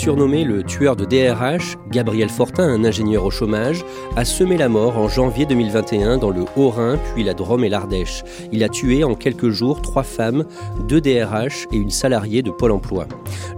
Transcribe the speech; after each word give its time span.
Surnommé 0.00 0.44
le 0.44 0.62
tueur 0.62 0.96
de 0.96 1.04
DRH, 1.04 1.76
Gabriel 1.90 2.30
Fortin, 2.30 2.66
un 2.66 2.86
ingénieur 2.86 3.22
au 3.22 3.30
chômage, 3.30 3.84
a 4.16 4.24
semé 4.24 4.56
la 4.56 4.70
mort 4.70 4.96
en 4.96 5.10
janvier 5.10 5.44
2021 5.44 6.16
dans 6.16 6.30
le 6.30 6.46
Haut-Rhin, 6.56 6.98
puis 7.12 7.22
la 7.22 7.34
Drôme 7.34 7.64
et 7.64 7.68
l'Ardèche. 7.68 8.24
Il 8.50 8.64
a 8.64 8.70
tué 8.70 9.04
en 9.04 9.14
quelques 9.14 9.50
jours 9.50 9.82
trois 9.82 10.02
femmes, 10.02 10.46
deux 10.88 11.02
DRH 11.02 11.66
et 11.70 11.76
une 11.76 11.90
salariée 11.90 12.40
de 12.40 12.50
Pôle 12.50 12.72
emploi. 12.72 13.08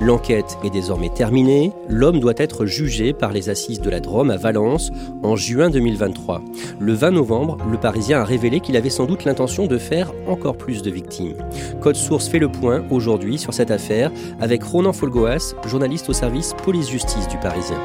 L'enquête 0.00 0.58
est 0.64 0.70
désormais 0.70 1.10
terminée. 1.10 1.70
L'homme 1.88 2.18
doit 2.18 2.34
être 2.36 2.66
jugé 2.66 3.12
par 3.12 3.30
les 3.32 3.48
assises 3.48 3.80
de 3.80 3.88
la 3.88 4.00
Drôme 4.00 4.30
à 4.30 4.36
Valence 4.36 4.90
en 5.22 5.36
juin 5.36 5.70
2023. 5.70 6.42
Le 6.80 6.92
20 6.92 7.12
novembre, 7.12 7.58
le 7.70 7.78
Parisien 7.78 8.18
a 8.18 8.24
révélé 8.24 8.58
qu'il 8.58 8.76
avait 8.76 8.90
sans 8.90 9.04
doute 9.04 9.24
l'intention 9.24 9.68
de 9.68 9.78
faire 9.78 10.12
encore 10.26 10.56
plus 10.56 10.82
de 10.82 10.90
victimes. 10.90 11.36
Code 11.80 11.94
Source 11.94 12.26
fait 12.26 12.40
le 12.40 12.50
point 12.50 12.82
aujourd'hui 12.90 13.38
sur 13.38 13.54
cette 13.54 13.70
affaire 13.70 14.10
avec 14.40 14.64
Ronan 14.64 14.92
Folgoas, 14.92 15.54
journaliste 15.68 16.08
au 16.08 16.12
service 16.12 16.31
police-justice 16.64 17.28
du 17.28 17.36
Parisien. 17.36 17.78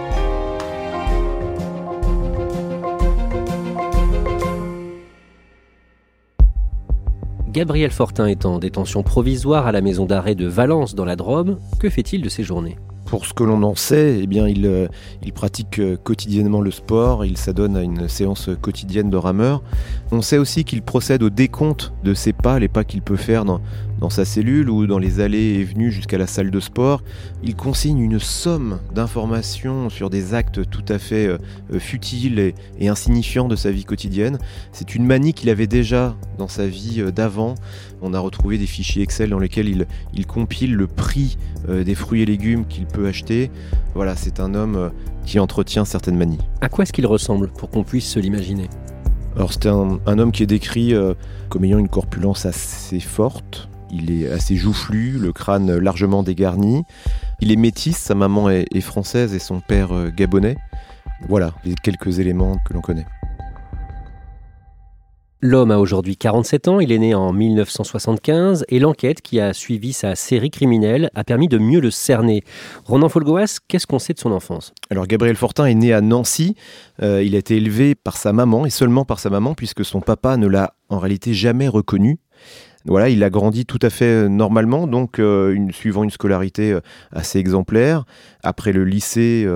Gabriel 7.49 7.91
Fortin 7.91 8.27
est 8.27 8.45
en 8.45 8.59
détention 8.59 9.03
provisoire 9.03 9.67
à 9.67 9.71
la 9.71 9.81
maison 9.81 10.05
d'arrêt 10.05 10.35
de 10.35 10.45
Valence 10.45 10.95
dans 10.95 11.05
la 11.05 11.15
Drôme. 11.15 11.57
Que 11.79 11.89
fait-il 11.89 12.21
de 12.21 12.29
ses 12.29 12.43
journées? 12.43 12.77
Pour 13.05 13.25
ce 13.25 13.33
que 13.33 13.43
l'on 13.43 13.63
en 13.63 13.75
sait, 13.75 14.19
eh 14.21 14.27
bien, 14.27 14.47
il, 14.47 14.65
euh, 14.65 14.87
il 15.23 15.31
pratique 15.31 15.79
euh, 15.79 15.95
quotidiennement 15.95 16.59
le 16.59 16.71
sport, 16.71 17.23
il 17.23 17.37
s'adonne 17.37 17.77
à 17.77 17.81
une 17.81 18.09
séance 18.09 18.49
quotidienne 18.61 19.09
de 19.09 19.15
rameur. 19.17 19.63
On 20.11 20.21
sait 20.21 20.37
aussi 20.37 20.65
qu'il 20.65 20.81
procède 20.81 21.23
au 21.23 21.29
décompte 21.29 21.93
de 22.03 22.13
ses 22.13 22.33
pas, 22.33 22.59
les 22.59 22.67
pas 22.67 22.83
qu'il 22.83 23.01
peut 23.01 23.15
faire 23.15 23.45
dans, 23.45 23.61
dans 23.99 24.09
sa 24.09 24.25
cellule 24.25 24.69
ou 24.69 24.87
dans 24.87 24.99
les 24.99 25.19
allées 25.19 25.55
et 25.59 25.63
venues 25.63 25.91
jusqu'à 25.91 26.17
la 26.17 26.27
salle 26.27 26.51
de 26.51 26.59
sport. 26.59 27.03
Il 27.43 27.55
consigne 27.55 27.99
une 27.99 28.19
somme 28.19 28.79
d'informations 28.93 29.89
sur 29.89 30.09
des 30.09 30.33
actes 30.33 30.69
tout 30.69 30.85
à 30.89 30.99
fait 30.99 31.27
euh, 31.27 31.37
futiles 31.79 32.39
et, 32.39 32.55
et, 32.79 32.89
insignifiants 32.89 33.47
de 33.47 33.55
sa 33.55 33.71
vie 33.71 33.85
quotidienne. 33.85 34.37
C'est 34.71 34.95
une 34.95 35.05
manie 35.05 35.33
qu'il 35.33 35.49
avait 35.49 35.67
déjà 35.67 36.15
dans 36.37 36.47
sa 36.47 36.67
vie 36.67 37.03
d'avant. 37.15 37.55
On 38.01 38.13
a 38.13 38.19
retrouvé 38.19 38.57
des 38.57 38.67
fichiers 38.67 39.03
Excel 39.03 39.29
dans 39.29 39.39
lesquels 39.39 39.69
il, 39.69 39.87
il 40.13 40.25
compile 40.25 40.75
le 40.75 40.87
prix 40.87 41.37
des 41.67 41.95
fruits 41.95 42.21
et 42.21 42.25
légumes 42.25 42.65
qu'il 42.65 42.85
peut 42.85 43.07
acheter. 43.07 43.51
Voilà, 43.95 44.15
c'est 44.15 44.39
un 44.39 44.53
homme 44.53 44.75
euh, 44.75 44.89
qui 45.25 45.39
entretient 45.39 45.85
certaines 45.85 46.17
manies. 46.17 46.37
À 46.61 46.69
quoi 46.69 46.83
est-ce 46.83 46.93
qu'il 46.93 47.07
ressemble 47.07 47.49
pour 47.49 47.69
qu'on 47.69 47.83
puisse 47.83 48.07
se 48.07 48.19
l'imaginer? 48.19 48.69
Alors 49.35 49.51
c'est 49.53 49.67
un, 49.67 49.99
homme 50.05 50.31
qui 50.31 50.43
est 50.43 50.47
décrit 50.47 50.93
euh, 50.93 51.13
comme 51.49 51.63
ayant 51.63 51.79
une 51.79 51.89
corpulence 51.89 52.45
assez 52.45 52.99
forte. 52.99 53.69
Il 53.91 54.11
est 54.11 54.29
assez 54.29 54.55
joufflu, 54.55 55.17
le 55.17 55.31
crâne 55.31 55.77
largement 55.77 56.23
dégarni. 56.23 56.83
Il 57.39 57.51
est 57.51 57.55
métis, 57.55 57.97
sa 57.97 58.15
maman 58.15 58.49
est, 58.49 58.81
française 58.81 59.33
et 59.33 59.39
son 59.39 59.59
père 59.59 59.93
euh, 59.93 60.09
gabonais. 60.09 60.57
Voilà 61.27 61.53
les 61.65 61.75
quelques 61.75 62.19
éléments 62.19 62.57
que 62.67 62.73
l'on 62.73 62.81
connaît. 62.81 63.05
L'homme 65.39 65.69
a 65.69 65.77
aujourd'hui 65.77 66.17
47 66.17 66.67
ans, 66.67 66.79
il 66.79 66.91
est 66.91 66.97
né 66.97 67.13
en 67.13 67.31
1975 67.31 68.65
et 68.69 68.79
l'enquête 68.79 69.21
qui 69.21 69.39
a 69.39 69.53
suivi 69.53 69.93
sa 69.93 70.15
série 70.15 70.49
criminelle 70.49 71.11
a 71.13 71.23
permis 71.23 71.47
de 71.47 71.59
mieux 71.59 71.79
le 71.79 71.91
cerner. 71.91 72.43
Ronan 72.85 73.07
Folgoas, 73.07 73.59
qu'est-ce 73.67 73.85
qu'on 73.85 73.99
sait 73.99 74.13
de 74.13 74.19
son 74.19 74.31
enfance? 74.31 74.73
Alors 74.89 75.05
Gabriel 75.05 75.35
Fortin 75.35 75.65
est 75.65 75.75
né 75.75 75.93
à 75.93 76.01
Nancy, 76.01 76.55
euh, 77.03 77.21
il 77.23 77.35
a 77.35 77.37
été 77.37 77.55
élevé 77.55 77.93
par 77.93 78.17
sa 78.17 78.33
maman 78.33 78.65
et 78.65 78.71
seulement 78.71 79.05
par 79.05 79.19
sa 79.19 79.29
maman 79.29 79.53
puisque 79.53 79.85
son 79.85 80.01
papa 80.01 80.37
ne 80.37 80.47
l'a 80.47 80.73
en 80.89 80.97
réalité 80.97 81.35
jamais 81.35 81.67
reconnu. 81.67 82.17
Il 83.09 83.23
a 83.23 83.29
grandi 83.29 83.65
tout 83.65 83.79
à 83.81 83.89
fait 83.89 84.05
euh, 84.05 84.27
normalement, 84.29 84.87
donc 84.87 85.19
euh, 85.19 85.67
suivant 85.71 86.03
une 86.03 86.09
scolarité 86.09 86.71
euh, 86.71 86.79
assez 87.11 87.37
exemplaire. 87.37 88.05
Après 88.43 88.71
le 88.71 88.85
lycée, 88.85 89.47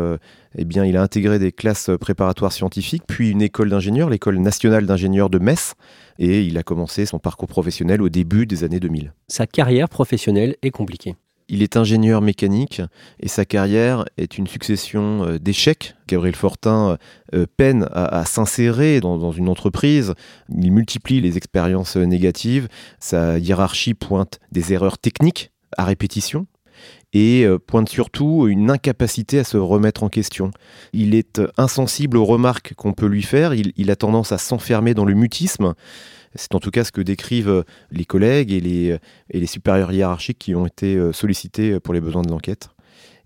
eh 0.57 0.63
il 0.63 0.97
a 0.97 1.01
intégré 1.01 1.39
des 1.39 1.51
classes 1.51 1.89
préparatoires 1.99 2.51
scientifiques, 2.51 3.03
puis 3.07 3.29
une 3.29 3.41
école 3.41 3.69
d'ingénieurs, 3.69 4.09
l'école 4.09 4.37
nationale 4.39 4.85
d'ingénieurs 4.85 5.29
de 5.29 5.39
Metz, 5.39 5.75
et 6.19 6.41
il 6.41 6.57
a 6.57 6.63
commencé 6.63 7.05
son 7.05 7.19
parcours 7.19 7.47
professionnel 7.47 8.01
au 8.01 8.09
début 8.09 8.45
des 8.45 8.63
années 8.63 8.79
2000. 8.79 9.13
Sa 9.27 9.47
carrière 9.47 9.87
professionnelle 9.87 10.55
est 10.61 10.71
compliquée. 10.71 11.15
Il 11.51 11.61
est 11.61 11.75
ingénieur 11.75 12.21
mécanique 12.21 12.81
et 13.19 13.27
sa 13.27 13.43
carrière 13.43 14.05
est 14.15 14.37
une 14.37 14.47
succession 14.47 15.25
euh, 15.25 15.37
d'échecs. 15.37 15.95
Gabriel 16.07 16.35
Fortin 16.35 16.97
euh, 17.35 17.45
peine 17.57 17.89
à, 17.91 18.23
s'insérer 18.23 19.01
dans, 19.01 19.31
une 19.33 19.49
entreprise. 19.49 20.13
Il 20.49 20.71
multiplie 20.71 21.19
les 21.19 21.35
expériences 21.35 21.97
négatives. 21.97 22.69
Sa 23.01 23.37
hiérarchie 23.37 23.93
pointe 23.93 24.39
des 24.53 24.71
erreurs 24.71 24.97
techniques 24.97 25.51
à 25.77 25.83
répétition 25.83 26.47
et 27.11 27.43
euh, 27.43 27.59
pointe 27.59 27.89
surtout 27.89 28.47
une 28.47 28.71
incapacité 28.71 29.39
à 29.39 29.43
se 29.43 29.57
remettre 29.57 30.03
en 30.03 30.09
question. 30.09 30.51
Il 30.93 31.15
est 31.15 31.41
insensible 31.57 32.15
aux 32.15 32.25
remarques 32.25 32.75
qu'on 32.75 32.93
peut 32.93 33.07
lui 33.07 33.23
faire. 33.23 33.53
Il 33.53 33.91
a 33.91 33.95
tendance 33.97 34.31
à 34.31 34.37
s'enfermer 34.37 34.93
dans 34.93 35.05
le 35.05 35.15
mutisme. 35.15 35.73
C'est 36.35 36.55
en 36.55 36.59
tout 36.59 36.71
cas 36.71 36.83
ce 36.83 36.91
que 36.91 37.01
décrivent 37.01 37.49
euh, 37.49 37.63
les 37.91 38.05
collègues 38.05 38.51
et 38.51 38.59
les, 38.59 38.97
et 39.29 39.39
les 39.39 39.47
supérieurs 39.47 39.91
hiérarchiques 39.91 40.39
qui 40.39 40.55
ont 40.55 40.65
été 40.65 40.95
euh, 40.95 41.11
sollicités 41.11 41.79
pour 41.79 41.93
les 41.93 42.01
besoins 42.01 42.21
de 42.21 42.29
l'enquête. 42.29 42.69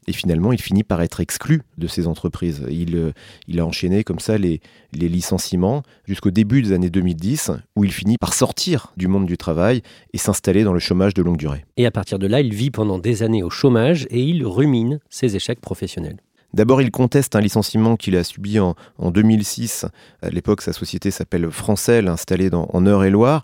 Et 0.07 0.13
finalement, 0.13 0.53
il 0.53 0.61
finit 0.61 0.83
par 0.83 1.01
être 1.01 1.19
exclu 1.19 1.63
de 1.77 1.88
ces 1.88 2.07
entreprises. 2.07 2.63
Il, 2.69 2.95
euh, 2.95 3.11
il 3.47 3.59
a 3.59 3.66
enchaîné 3.66 4.03
comme 4.03 4.19
ça 4.19 4.38
les, 4.38 4.61
les 4.93 5.09
licenciements 5.09 5.83
jusqu'au 6.05 6.31
début 6.31 6.61
des 6.61 6.73
années 6.73 6.89
2010, 6.89 7.51
où 7.75 7.83
il 7.83 7.91
finit 7.91 8.17
par 8.17 8.33
sortir 8.33 8.93
du 8.97 9.07
monde 9.07 9.25
du 9.25 9.37
travail 9.37 9.81
et 10.13 10.17
s'installer 10.17 10.63
dans 10.63 10.73
le 10.73 10.79
chômage 10.79 11.13
de 11.13 11.23
longue 11.23 11.37
durée. 11.37 11.66
Et 11.77 11.85
à 11.85 11.91
partir 11.91 12.19
de 12.19 12.27
là, 12.27 12.41
il 12.41 12.53
vit 12.53 12.72
pendant 12.72 12.99
des 12.99 13.23
années 13.23 13.43
au 13.43 13.49
chômage 13.49 14.05
et 14.11 14.22
il 14.22 14.45
rumine 14.45 14.99
ses 15.09 15.35
échecs 15.35 15.61
professionnels. 15.61 16.17
D'abord, 16.55 16.81
il 16.81 16.90
conteste 16.90 17.35
un 17.35 17.41
licenciement 17.41 17.97
qu'il 17.97 18.16
a 18.16 18.23
subi 18.23 18.59
en, 18.61 18.75
en 18.97 19.11
2006. 19.11 19.85
À 20.22 20.29
l'époque, 20.29 20.61
sa 20.61 20.72
société 20.72 21.11
s'appelle 21.11 21.52
Francel, 21.52 22.07
installée 22.07 22.49
en 22.53 22.85
Eure-et-Loire. 22.85 23.43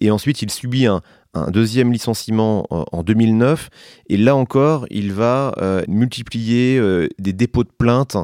Et 0.00 0.10
ensuite, 0.10 0.40
il 0.40 0.50
subit 0.50 0.86
un, 0.86 1.02
deuxième 1.48 1.92
licenciement 1.92 2.66
en, 2.70 2.86
en 2.90 3.02
2009. 3.02 3.68
Et 4.08 4.16
là 4.16 4.34
encore, 4.34 4.86
il 4.88 5.12
va 5.12 5.52
euh, 5.58 5.82
multiplier 5.86 6.78
euh, 6.78 7.08
des 7.18 7.34
dépôts 7.34 7.62
de 7.62 7.70
plaintes 7.76 8.16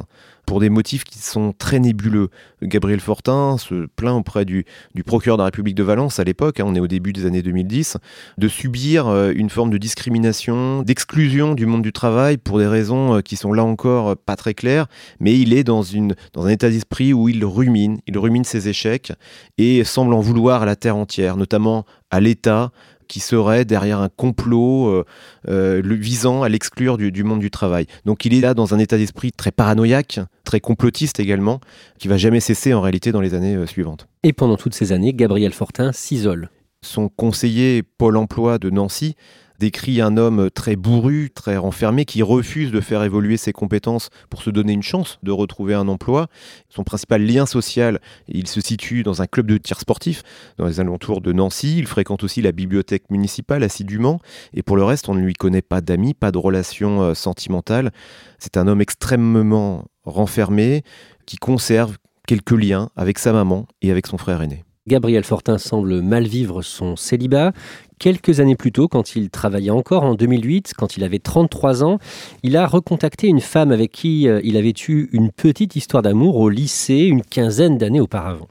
pour 0.45 0.59
des 0.59 0.69
motifs 0.69 1.03
qui 1.03 1.19
sont 1.19 1.53
très 1.57 1.79
nébuleux. 1.79 2.29
Gabriel 2.61 2.99
Fortin 2.99 3.57
se 3.57 3.87
plaint 3.95 4.19
auprès 4.19 4.45
du, 4.45 4.65
procureur 5.05 5.37
de 5.37 5.41
la 5.41 5.45
République 5.45 5.75
de 5.75 5.83
Valence 5.83 6.19
à 6.19 6.23
l'époque, 6.23 6.59
hein, 6.59 6.65
on 6.67 6.75
est 6.75 6.79
au 6.79 6.87
début 6.87 7.13
des 7.13 7.25
années 7.25 7.41
2010, 7.41 7.97
de 8.37 8.47
subir 8.47 9.07
euh, 9.07 9.31
une 9.35 9.49
forme 9.49 9.69
de 9.69 9.77
discrimination, 9.77 10.81
d'exclusion 10.81 11.55
du 11.55 11.65
monde 11.65 11.81
du 11.81 11.93
travail 11.93 12.37
pour 12.37 12.59
des 12.59 12.67
raisons 12.67 13.15
euh, 13.15 13.21
qui 13.21 13.35
sont 13.35 13.53
là 13.53 13.63
encore 13.63 14.09
euh, 14.09 14.15
pas 14.15 14.35
très 14.35 14.53
claires, 14.53 14.87
mais 15.19 15.37
il 15.37 15.53
est 15.53 15.63
dans 15.63 15.83
un 15.95 16.47
état 16.49 16.69
d'esprit 16.69 17.13
où 17.13 17.29
il 17.29 17.43
rumine, 17.45 17.99
il 18.07 18.17
rumine 18.17 18.43
ses 18.43 18.67
échecs 18.67 19.13
et 19.57 19.83
semble 19.83 20.13
en 20.13 20.19
vouloir 20.19 20.61
à 20.61 20.65
la 20.65 20.75
terre 20.75 20.95
entière, 20.95 21.37
notamment 21.37 21.85
à 22.13 22.19
l'État, 22.19 22.71
qui 23.13 23.19
serait 23.19 23.63
derrière 23.63 23.99
un 23.99 24.09
complot 24.09 25.03
le 25.45 25.95
visant 25.95 26.41
à 26.41 26.49
l'exclure 26.49 26.97
du, 26.97 27.11
du, 27.11 27.23
monde 27.23 27.41
du 27.41 27.51
travail. 27.51 27.85
Donc 28.05 28.25
il 28.25 28.33
est 28.33 28.41
là 28.41 28.55
dans 28.55 28.73
un 28.73 28.79
état 28.79 28.97
d'esprit 28.97 29.31
très 29.31 29.51
paranoïaque, 29.51 30.19
très 30.43 30.59
complotiste 30.59 31.19
également, 31.19 31.59
qui 31.99 32.07
va 32.07 32.17
jamais 32.17 32.39
cesser 32.39 32.73
en 32.73 32.81
réalité 32.81 33.11
dans 33.11 33.21
les 33.21 33.35
années 33.35 33.67
suivantes. 33.67 34.07
Et 34.23 34.33
pendant 34.33 34.57
toutes 34.57 34.73
ces 34.73 34.93
années, 34.93 35.13
Gabriel 35.13 35.53
Fortin 35.53 35.91
s'isole. 35.91 36.49
Son 36.81 37.07
conseiller 37.07 37.83
Pôle 37.83 38.17
Emploi 38.17 38.57
de 38.57 38.71
Nancy 38.71 39.15
décrit 39.63 40.01
un 40.01 40.17
homme 40.17 40.51
très 40.51 40.75
bourru, 40.75 41.31
très 41.33 41.55
renfermé, 41.55 42.03
qui 42.03 42.21
refuse 42.21 42.69
de 42.69 42.81
faire 42.81 43.01
évoluer 43.01 43.37
ses 43.37 43.53
compétences 43.53 44.09
pour 44.29 44.41
se 44.41 44.49
donner 44.49 44.73
une 44.73 44.83
chance 44.83 45.19
de 45.23 45.31
retrouver 45.31 45.73
un 45.73 45.87
emploi. 45.87 46.27
Son 46.67 46.83
principal 46.83 47.25
lien 47.25 47.45
social, 47.45 48.01
il 48.27 48.47
se 48.47 48.59
situe 48.59 49.03
dans 49.03 49.21
un 49.21 49.25
club 49.25 49.47
de 49.47 49.57
tir 49.57 49.79
sportif 49.79 50.21
dans 50.57 50.65
les 50.65 50.81
alentours 50.81 51.21
de 51.21 51.31
Nancy. 51.31 51.77
Il 51.77 51.87
fréquente 51.87 52.25
aussi 52.25 52.41
la 52.41 52.51
bibliothèque 52.51 53.09
municipale 53.09 53.63
assidûment. 53.63 54.19
Et 54.53 54.63
pour 54.63 54.75
le 54.75 54.83
reste, 54.83 55.07
on 55.07 55.15
ne 55.15 55.21
lui 55.21 55.33
connaît 55.33 55.61
pas 55.61 55.79
d'amis, 55.79 56.13
pas 56.13 56.33
de 56.33 56.39
relations 56.39 57.01
euh, 57.01 57.13
sentimentales. 57.13 57.93
C'est 58.39 58.57
un 58.57 58.67
homme 58.67 58.81
extrêmement 58.81 59.85
renfermé 60.03 60.83
qui 61.25 61.37
conserve 61.37 61.95
quelques 62.27 62.51
liens 62.51 62.89
avec 62.97 63.17
sa 63.17 63.31
maman 63.31 63.65
et 63.81 63.91
avec 63.91 64.07
son 64.07 64.17
frère 64.17 64.41
aîné. 64.41 64.65
Gabriel 64.85 65.23
Fortin 65.23 65.57
semble 65.57 66.01
mal 66.01 66.27
vivre 66.27 66.61
son 66.61 66.97
célibat. 66.97 67.53
Quelques 67.99 68.39
années 68.39 68.55
plus 68.55 68.71
tôt, 68.71 68.87
quand 68.87 69.15
il 69.15 69.29
travaillait 69.29 69.71
encore 69.71 70.03
en 70.03 70.15
2008, 70.15 70.73
quand 70.77 70.97
il 70.97 71.03
avait 71.03 71.19
33 71.19 71.83
ans, 71.83 71.99
il 72.43 72.57
a 72.57 72.67
recontacté 72.67 73.27
une 73.27 73.41
femme 73.41 73.71
avec 73.71 73.91
qui 73.91 74.27
euh, 74.27 74.41
il 74.43 74.57
avait 74.57 74.73
eu 74.87 75.09
une 75.11 75.31
petite 75.31 75.75
histoire 75.75 76.03
d'amour 76.03 76.37
au 76.37 76.49
lycée 76.49 77.05
une 77.05 77.23
quinzaine 77.23 77.77
d'années 77.77 78.01
auparavant. 78.01 78.47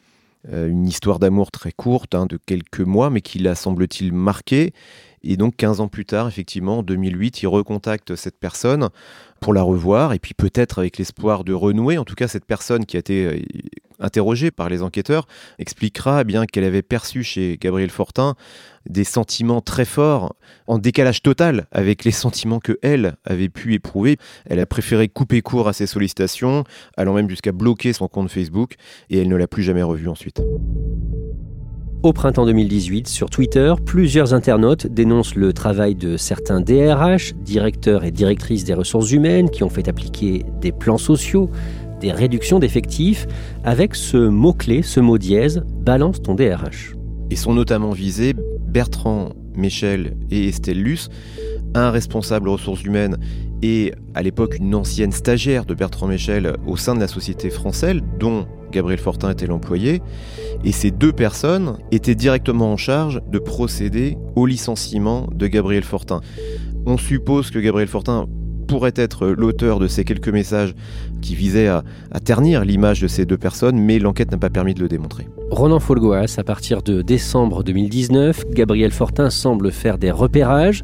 Euh, 0.53 0.69
une 0.69 0.89
histoire 0.89 1.21
d'amour 1.21 1.53
très 1.53 1.71
courte, 1.71 2.17
hein, 2.17 2.27
de 2.27 2.37
quelques 2.37 2.81
mois, 2.81 3.11
mais 3.11 3.21
qui 3.21 3.39
l'a, 3.39 3.55
semble-t-il, 3.55 4.12
marqué. 4.12 4.73
Et 5.23 5.37
donc 5.37 5.55
15 5.56 5.81
ans 5.81 5.87
plus 5.87 6.05
tard, 6.05 6.27
effectivement, 6.27 6.79
en 6.79 6.83
2008, 6.83 7.43
il 7.43 7.47
recontacte 7.47 8.17
cette 8.17 8.41
personne 8.41 8.89
pour 9.41 9.55
la 9.55 9.62
revoir, 9.62 10.12
et 10.12 10.19
puis 10.19 10.35
peut-être 10.35 10.81
avec 10.81 10.99
l'espoir 10.99 11.44
de 11.44 11.53
renouer. 11.53 11.97
En 11.97 12.05
tout 12.05 12.17
cas, 12.17 12.27
cette 12.27 12.44
personne 12.44 12.87
qui 12.87 12.97
a 12.97 13.00
été 13.00 13.27
euh, 13.27 13.39
interrogée 14.02 14.50
par 14.50 14.69
les 14.69 14.82
enquêteurs 14.82 15.26
expliquera 15.58 16.22
eh 16.22 16.25
bien 16.25 16.46
qu'elle 16.46 16.64
avait 16.64 16.82
perçu 16.82 17.22
chez 17.22 17.58
Gabriel 17.60 17.90
Fortin 17.90 18.34
des 18.88 19.04
sentiments 19.04 19.60
très 19.60 19.84
forts, 19.84 20.34
en 20.66 20.78
décalage 20.78 21.22
total 21.22 21.66
avec 21.70 22.04
les 22.04 22.10
sentiments 22.10 22.58
que 22.58 22.78
elle 22.82 23.14
avait 23.25 23.49
pu 23.49 23.75
éprouver. 23.75 24.16
Elle 24.46 24.60
a 24.60 24.66
préféré 24.66 25.08
couper 25.08 25.40
court 25.40 25.69
à 25.69 25.72
ses 25.72 25.87
sollicitations, 25.87 26.64
allant 26.96 27.14
même 27.14 27.31
jusqu'à 27.31 27.52
bloquer 27.52 27.93
son 27.93 28.08
compte 28.08 28.31
Facebook, 28.31 28.75
et 29.10 29.19
elle 29.19 29.28
ne 29.28 29.37
l'a 29.37 29.46
plus 29.46 29.62
jamais 29.62 29.82
revu 29.82 30.08
ensuite. 30.08 30.43
Au 32.02 32.12
printemps 32.12 32.46
2018, 32.46 33.06
sur 33.06 33.31
Twitter, 33.31 33.72
plusieurs 33.87 34.34
internautes 34.34 34.88
dénoncent 34.88 35.37
le 35.37 35.52
travail 35.52 35.94
de 35.94 36.16
certains 36.16 36.60
DRH, 36.60 37.34
directeurs 37.34 38.02
et 38.02 38.10
directrices 38.10 38.64
des 38.64 38.75
ressources 38.75 39.12
humaines, 39.12 39.48
qui 39.48 39.62
ont 39.62 39.69
fait 39.69 39.87
appliquer 39.87 40.44
des 40.60 40.72
plans 40.72 40.98
sociaux, 40.98 41.48
des 42.02 42.12
réductions 42.12 42.58
d'effectifs, 42.58 43.26
avec 43.64 43.94
ce 43.94 44.16
mot-clé, 44.16 44.82
ce 44.82 45.00
mot 45.00 45.19
dièse, 45.19 45.62
balance 45.66 46.20
ton 46.20 46.34
DRH. 46.34 46.94
Et 47.31 47.37
sont 47.37 47.54
notamment 47.54 47.93
visés 47.93 48.34
Bertrand, 48.69 49.31
Michel 49.56 50.16
et 50.31 50.49
Estelle 50.49 50.82
Luce, 50.82 51.08
un 51.75 51.90
responsable 51.90 52.49
ressources 52.49 52.82
humaines 52.82 53.16
et 53.62 53.93
à 54.14 54.22
l'époque 54.22 54.56
une 54.58 54.75
ancienne 54.75 55.12
stagiaire 55.12 55.64
de 55.64 55.75
Bertrand 55.75 56.08
Michel 56.08 56.56
au 56.66 56.76
sein 56.76 56.94
de 56.94 57.00
la 57.00 57.06
société 57.06 57.49
française, 57.49 58.00
dont 58.19 58.46
Gabriel 58.72 58.98
Fortin 58.98 59.31
était 59.31 59.46
l'employé, 59.46 60.02
et 60.64 60.72
ces 60.72 60.90
deux 60.90 61.12
personnes 61.12 61.78
étaient 61.93 62.14
directement 62.14 62.72
en 62.72 62.76
charge 62.76 63.20
de 63.31 63.38
procéder 63.38 64.16
au 64.34 64.46
licenciement 64.46 65.28
de 65.32 65.46
Gabriel 65.46 65.84
Fortin. 65.84 66.20
On 66.84 66.96
suppose 66.96 67.50
que 67.50 67.60
Gabriel 67.60 67.88
Fortin 67.88 68.26
pourrait 68.72 68.94
être 68.96 69.26
l'auteur 69.26 69.78
de 69.78 69.86
ces 69.86 70.02
quelques 70.02 70.30
messages 70.30 70.74
qui 71.20 71.34
visaient 71.34 71.69
à, 71.69 71.84
ternir 72.24 72.64
l'image 72.64 73.02
de 73.02 73.06
ces 73.06 73.26
deux 73.26 73.36
personnes, 73.36 73.78
mais 73.78 73.98
l'enquête 73.98 74.30
n'a 74.30 74.38
pas 74.38 74.48
permis 74.48 74.72
de 74.72 74.80
le 74.80 74.88
démontrer. 74.88 75.28
Ronan 75.50 75.78
Folgoas, 75.78 76.36
à 76.38 76.42
partir 76.42 76.82
de 76.82 77.02
décembre 77.02 77.64
2019, 77.64 78.46
Gabriel 78.50 78.90
Fortin 78.90 79.28
semble 79.28 79.70
faire 79.70 79.98
des 79.98 80.10
repérages. 80.10 80.82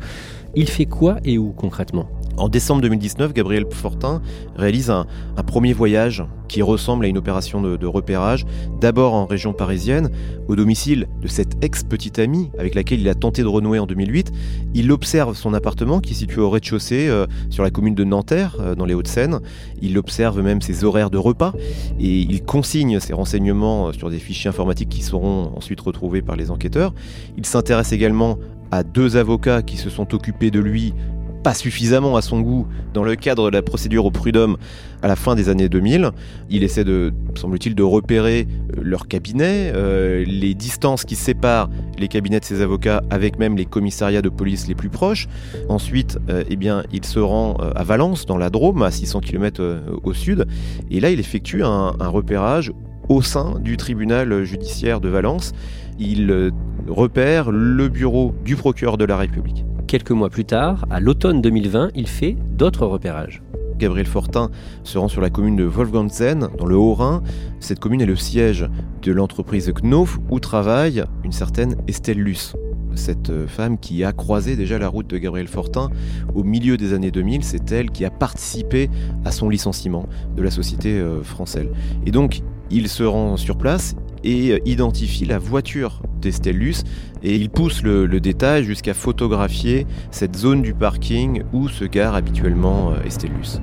Il 0.55 0.69
fait 0.69 0.85
quoi 0.85 1.17
et 1.25 1.38
où 1.38 1.52
concrètement? 1.52 2.11
En 2.38 2.49
décembre 2.49 2.81
2019, 2.82 3.32
Gabriel 3.32 3.67
Fortin 3.70 4.23
réalise 4.56 4.90
un, 4.90 5.06
premier 5.46 5.73
voyage 5.73 6.25
qui 6.46 6.62
ressemble 6.62 7.05
à 7.05 7.08
une 7.08 7.19
opération 7.19 7.61
de, 7.61 7.87
repérage, 7.87 8.44
d'abord 8.81 9.14
en 9.14 9.26
région 9.26 9.52
parisienne, 9.52 10.11
au 10.46 10.56
domicile 10.56 11.08
de 11.20 11.29
cette 11.29 11.62
ex-petite 11.62 12.19
amie 12.19 12.50
avec 12.58 12.75
laquelle 12.75 13.00
il 13.00 13.08
a 13.08 13.14
tenté 13.14 13.43
de 13.43 13.49
renouer 13.49 13.79
en 13.79 13.87
2008. 13.87 14.32
Il 14.75 14.93
observe 14.93 15.35
son 15.37 15.55
appartement 15.55 16.00
qui 16.00 16.12
est 16.12 16.17
situé 16.17 16.40
au 16.40 16.50
rez-de-chaussée 16.50 17.08
euh, 17.08 17.26
sur 17.50 17.62
la 17.62 17.70
commune 17.70 17.94
de 17.94 18.05
Nanterre, 18.05 18.56
euh, 18.61 18.75
dans 18.75 18.85
les 18.85 18.94
Hauts-de-Seine. 18.94 19.40
Il 19.81 19.99
observe 19.99 20.40
même 20.43 20.61
ses 20.61 20.85
horaires 20.85 21.11
de 21.11 21.19
repas 21.19 21.52
et 21.99 22.20
il 22.20 22.43
consigne 22.43 23.00
ses 23.00 23.14
renseignements 23.14 23.88
euh, 23.88 23.93
sur 23.93 24.11
des 24.11 24.19
fichiers 24.19 24.49
informatiques 24.49 24.90
qui 24.90 25.02
seront 25.02 25.52
ensuite 25.56 25.81
retrouvés 25.81 26.23
par 26.23 26.37
les 26.37 26.50
enquêteurs. 26.50 26.94
Il 27.37 27.46
s'intéresse 27.46 27.93
également 27.93 28.38
à 28.70 28.82
deux 28.82 29.17
avocats 29.17 29.62
qui 29.62 29.76
se 29.76 29.90
sont 29.90 30.14
occupés 30.14 30.50
de 30.50 30.61
lui 30.61 30.94
pas 31.43 31.55
suffisamment 31.55 32.17
à 32.17 32.23
son 32.23 32.40
goût 32.40 32.67
dans 32.94 33.05
le 33.05 33.17
cadre 33.17 33.50
de 33.50 33.56
la 33.56 33.62
procédure 33.62 34.05
au 34.05 34.11
prud'homme 34.11 34.56
à 35.02 35.08
la 35.08 35.17
fin 35.17 35.35
des 35.35 35.49
années 35.49 35.69
2000. 35.69 36.11
Il 36.50 36.64
essaie 36.64 36.85
de, 36.85 37.12
semble-t-il, 37.35 37.75
de 37.75 37.82
repérer 37.82 38.46
euh, 38.76 38.81
leur 38.82 39.06
cabinet, 39.08 39.73
euh, 39.75 40.25
les 40.26 40.55
distances 40.55 41.05
qui 41.05 41.14
séparent 41.14 41.70
les 41.99 42.08
cabinets 42.08 42.40
de 42.40 42.44
ses 42.44 42.62
avocats 42.62 43.02
avec 43.11 43.38
même 43.38 43.56
les 43.56 43.67
commissariats 43.67 44.23
de 44.23 44.29
police 44.29 44.67
les 44.69 44.75
plus 44.75 44.88
proches. 44.88 45.29
Ensuite, 45.69 46.19
euh, 46.29 46.44
eh 46.49 46.58
il 46.93 47.05
se 47.05 47.20
rend 47.20 47.55
à 47.55 47.85
Valence, 47.85 48.26
dans 48.26 48.37
la 48.37 48.50
Drôme, 48.50 48.82
à 48.82 48.90
600 48.90 49.20
km 49.20 49.81
au 50.02 50.12
sud, 50.12 50.46
et 50.90 51.00
là, 51.00 51.11
il 51.11 51.20
effectue 51.20 51.62
un 51.62 51.93
repérage 52.00 52.73
au 53.08 53.23
sein 53.23 53.58
du 53.61 53.76
tribunal 53.76 54.43
judiciaire 54.44 55.00
de 55.00 55.08
Valence. 55.08 55.52
Il 55.99 56.52
repère 56.88 57.50
le 57.50 57.88
bureau 57.88 58.35
du 58.44 58.56
procureur 58.56 58.99
de 58.99 59.05
la 59.05 59.17
République. 59.17 59.64
Quelques 59.88 60.11
mois 60.11 60.29
plus 60.29 60.44
tard, 60.44 60.85
à 60.90 61.00
l'automne 61.00 61.40
2020, 61.40 61.93
il 61.94 62.08
fait 62.08 62.37
d'autres 62.50 62.85
repérages. 62.85 63.43
Gabriel 63.79 64.05
Fortin 64.05 64.50
se 64.85 64.99
rend 64.99 65.08
sur 65.08 65.23
la 65.23 65.31
commune 65.31 65.56
de 65.56 65.64
Wolfgangsen, 65.64 66.50
dans 66.58 66.67
le 66.67 66.76
Haut-Rhin. 66.76 67.23
Cette 67.58 67.79
commune 67.79 68.02
est 68.02 68.06
le 68.06 68.14
siège 68.14 68.69
de 69.00 69.12
l'entreprise 69.12 69.73
Knof, 69.73 70.19
où 70.29 70.40
travaille 70.40 71.05
une 71.25 71.32
certaine 71.32 71.75
Estelle 71.88 72.19
Luce. 72.19 72.55
Cette 72.96 73.46
femme 73.46 73.79
qui 73.79 74.05
a 74.05 74.12
croisé 74.12 74.56
déjà 74.56 74.79
la 74.79 74.88
route 74.88 75.06
de 75.06 75.17
Gabriel 75.17 75.49
Fortin 75.49 75.88
au 76.35 76.44
milieu 76.44 76.76
des 76.76 76.93
années 76.93 77.11
2000, 77.11 77.43
c'est 77.43 77.73
elle 77.73 77.90
qui 77.90 78.05
a 78.05 78.11
participé 78.11 78.90
à 79.25 79.31
son 79.31 79.49
licenciement 79.49 80.06
de 80.37 80.43
la 80.43 80.50
société 80.50 80.99
euh, 80.99 81.23
française. 81.23 81.68
Et 82.04 82.11
donc, 82.11 82.42
il 82.71 82.90
se 82.90 83.04
rend 83.04 83.38
sur 83.38 83.57
place, 83.57 83.97
et 84.25 84.61
identifie 84.68 85.25
la 85.25 85.38
voiture 85.38 86.02
d'Estellus 86.21 86.85
et 87.23 87.35
il 87.37 87.51
pousse 87.51 87.83
le, 87.83 88.07
détail 88.19 88.65
jusqu'à 88.65 88.95
photographier 88.95 89.87
cette 90.11 90.37
zone 90.37 90.63
du 90.63 90.75
parking 90.75 91.43
où 91.53 91.69
se 91.69 91.85
gare 91.85 92.15
habituellement 92.15 92.93
euh, 92.93 93.03
Estellus. 93.05 93.61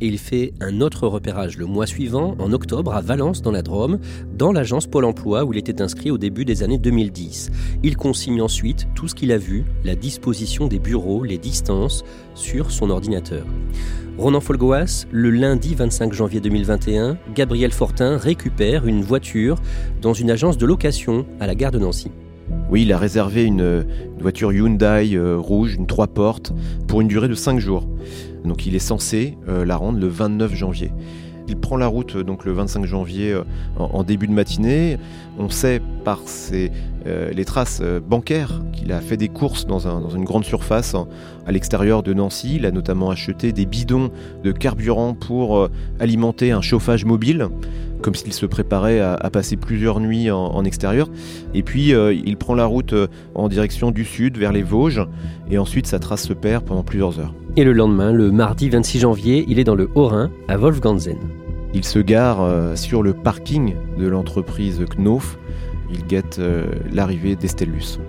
Et 0.00 0.08
il 0.08 0.18
fait 0.18 0.52
un 0.60 0.80
autre 0.80 1.06
repérage 1.06 1.56
le 1.56 1.66
mois 1.66 1.86
suivant, 1.86 2.34
en 2.38 2.52
octobre, 2.52 2.94
à 2.94 3.00
Valence, 3.00 3.42
dans 3.42 3.52
la 3.52 3.62
Drôme, 3.62 3.98
dans 4.36 4.52
l'agence 4.52 4.86
Pôle 4.86 5.04
emploi 5.04 5.44
où 5.44 5.52
il 5.52 5.58
était 5.58 5.80
inscrit 5.80 6.10
au 6.10 6.18
début 6.18 6.44
des 6.44 6.62
années 6.62 6.78
2010. 6.78 7.50
Il 7.82 7.96
consigne 7.96 8.42
ensuite 8.42 8.88
tout 8.94 9.08
ce 9.08 9.14
qu'il 9.14 9.30
a 9.32 9.38
vu, 9.38 9.64
la 9.84 9.94
disposition 9.94 10.66
des 10.66 10.78
bureaux, 10.78 11.22
les 11.22 11.38
distances, 11.38 12.04
sur 12.34 12.70
son 12.70 12.90
ordinateur. 12.90 13.46
Ronan 14.18 14.40
Folgoas, 14.40 15.06
le 15.10 15.30
lundi 15.30 15.74
25 15.74 16.12
janvier 16.12 16.40
2021, 16.40 17.18
Gabriel 17.34 17.72
Fortin 17.72 18.16
récupère 18.16 18.86
une 18.86 19.02
voiture 19.02 19.56
dans 20.02 20.12
une 20.12 20.30
agence 20.30 20.58
de 20.58 20.66
location 20.66 21.26
à 21.40 21.46
la 21.46 21.54
gare 21.54 21.72
de 21.72 21.78
Nancy. 21.78 22.10
Oui, 22.70 22.82
il 22.82 22.92
a 22.92 22.98
réservé 22.98 23.44
une, 23.44 23.84
voiture 24.18 24.52
Hyundai 24.52 25.14
euh, 25.14 25.36
rouge, 25.36 25.74
une 25.74 25.86
trois 25.86 26.06
portes, 26.06 26.52
pour 26.86 27.00
une 27.00 27.08
durée 27.08 27.28
de 27.28 27.34
5 27.34 27.58
jours. 27.58 27.86
Donc 28.44 28.66
il 28.66 28.74
est 28.74 28.80
censé 28.80 29.38
euh, 29.48 29.64
la 29.64 29.76
rendre 29.76 29.98
le 29.98 30.08
29 30.08 30.54
janvier. 30.54 30.92
Il 31.46 31.56
prend 31.56 31.76
la 31.76 31.86
route 31.86 32.16
donc 32.16 32.44
le 32.44 32.52
25 32.52 32.86
janvier 32.86 33.32
euh, 33.32 33.42
en, 33.76 34.02
début 34.02 34.26
de 34.26 34.32
matinée. 34.32 34.98
On 35.38 35.50
sait 35.50 35.80
par 36.04 36.20
euh, 37.06 37.30
les 37.32 37.44
traces 37.44 37.80
euh, 37.82 38.00
bancaires 38.00 38.62
qu'il 38.72 38.92
a 38.92 39.00
fait 39.00 39.18
des 39.18 39.28
courses 39.28 39.66
dans, 39.66 40.08
une 40.08 40.24
grande 40.24 40.44
surface 40.44 40.96
à 41.46 41.52
l'extérieur 41.52 42.02
de 42.02 42.14
Nancy. 42.14 42.56
Il 42.56 42.66
a 42.66 42.70
notamment 42.70 43.10
acheté 43.10 43.52
des 43.52 43.66
bidons 43.66 44.10
de 44.42 44.52
carburant 44.52 45.14
pour 45.14 45.68
alimenter 46.00 46.50
un 46.52 46.62
chauffage 46.62 47.04
mobile 47.04 47.48
comme 48.02 48.14
s'il 48.14 48.34
se 48.34 48.44
préparait 48.44 49.00
à, 49.00 49.30
passer 49.30 49.56
plusieurs 49.56 49.98
nuits 49.98 50.30
en, 50.30 50.62
extérieur. 50.64 51.08
Et 51.54 51.62
puis 51.62 51.94
il 51.94 52.36
prend 52.36 52.54
la 52.54 52.66
route 52.66 52.94
en 53.34 53.48
direction 53.48 53.92
du 53.92 54.04
sud, 54.04 54.36
vers 54.36 54.52
les 54.52 54.62
Vosges, 54.62 55.06
et 55.50 55.56
ensuite 55.56 55.86
sa 55.86 55.98
trace 55.98 56.24
se 56.24 56.34
perd 56.34 56.64
pendant 56.64 56.82
plusieurs 56.82 57.18
heures. 57.18 57.34
Et 57.56 57.62
le 57.62 57.72
lendemain, 57.72 58.10
le 58.10 58.32
mardi 58.32 58.68
26 58.68 58.98
janvier, 58.98 59.44
il 59.46 59.60
est 59.60 59.64
dans 59.64 59.76
le 59.76 59.88
Haut-Rhin, 59.94 60.32
à 60.48 60.56
Wolfganzen. 60.56 61.18
Il 61.72 61.84
se 61.84 62.00
gare 62.00 62.42
euh, 62.42 62.74
sur 62.74 63.00
le 63.00 63.12
parking 63.12 63.76
de 63.96 64.08
l'entreprise 64.08 64.84
Knof. 64.96 65.38
Il 65.88 66.04
guette 66.04 66.40
euh, 66.40 66.66
l'arrivée 66.92 67.36
d'Estellus. 67.36 68.00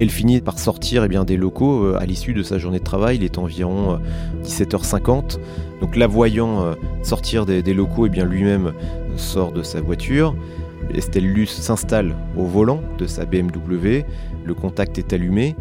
Elle 0.00 0.08
finit 0.08 0.40
par 0.40 0.58
sortir 0.58 1.04
eh 1.04 1.08
bien, 1.08 1.26
des 1.26 1.36
locaux 1.36 1.84
euh, 1.84 1.98
à 2.00 2.06
l'issue 2.06 2.32
de 2.32 2.42
sa 2.42 2.56
journée 2.56 2.78
de 2.78 2.84
travail. 2.84 3.16
Il 3.16 3.22
est 3.22 3.36
environ 3.36 4.00
17h50. 4.44 5.38
Donc 5.82 5.94
la 5.94 6.06
voyant 6.06 6.74
sortir 7.02 7.44
des, 7.44 7.74
locaux, 7.74 8.06
eh 8.06 8.24
lui-même 8.24 8.72
sort 9.16 9.52
de 9.52 9.62
sa 9.62 9.82
voiture. 9.82 10.34
Estelle 10.94 11.30
Luce 11.30 11.52
s'installe 11.52 12.16
au 12.34 12.44
volant 12.44 12.80
de 12.96 13.06
sa 13.06 13.26
BMW. 13.26 14.06
Le 14.46 14.54
contact 14.54 14.96
est 14.96 15.12
allumé. 15.12 15.54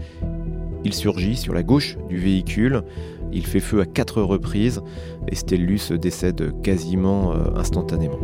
Il 0.84 0.94
surgit 0.94 1.36
sur 1.36 1.54
la 1.54 1.64
gauche 1.64 1.98
du 2.10 2.18
véhicule. 2.18 2.84
Il 3.32 3.46
fait 3.46 3.60
feu 3.60 3.82
à 3.82 3.86
quatre 3.86 4.22
reprises. 4.22 4.82
Estelle 5.28 5.66
Luce 5.66 5.92
décède 5.92 6.62
quasiment 6.62 7.34
instantanément. 7.56 8.20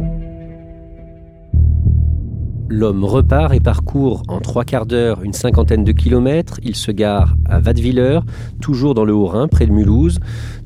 L'homme 2.70 3.04
repart 3.04 3.54
et 3.54 3.60
parcourt 3.60 4.24
en 4.30 4.40
trois 4.40 4.64
quarts 4.64 4.86
d'heure 4.86 5.22
une 5.22 5.34
cinquantaine 5.34 5.84
de 5.84 5.92
kilomètres. 5.92 6.60
Il 6.64 6.76
se 6.76 6.92
gare 6.92 7.36
à 7.46 7.60
Wattwiller, 7.60 8.22
toujours 8.62 8.96
dans 8.96 9.06
le 9.06 9.14
Haut-Rhin, 9.14 9.48
près 9.48 9.68
de 9.68 9.72
Mulhouse, 9.72 10.20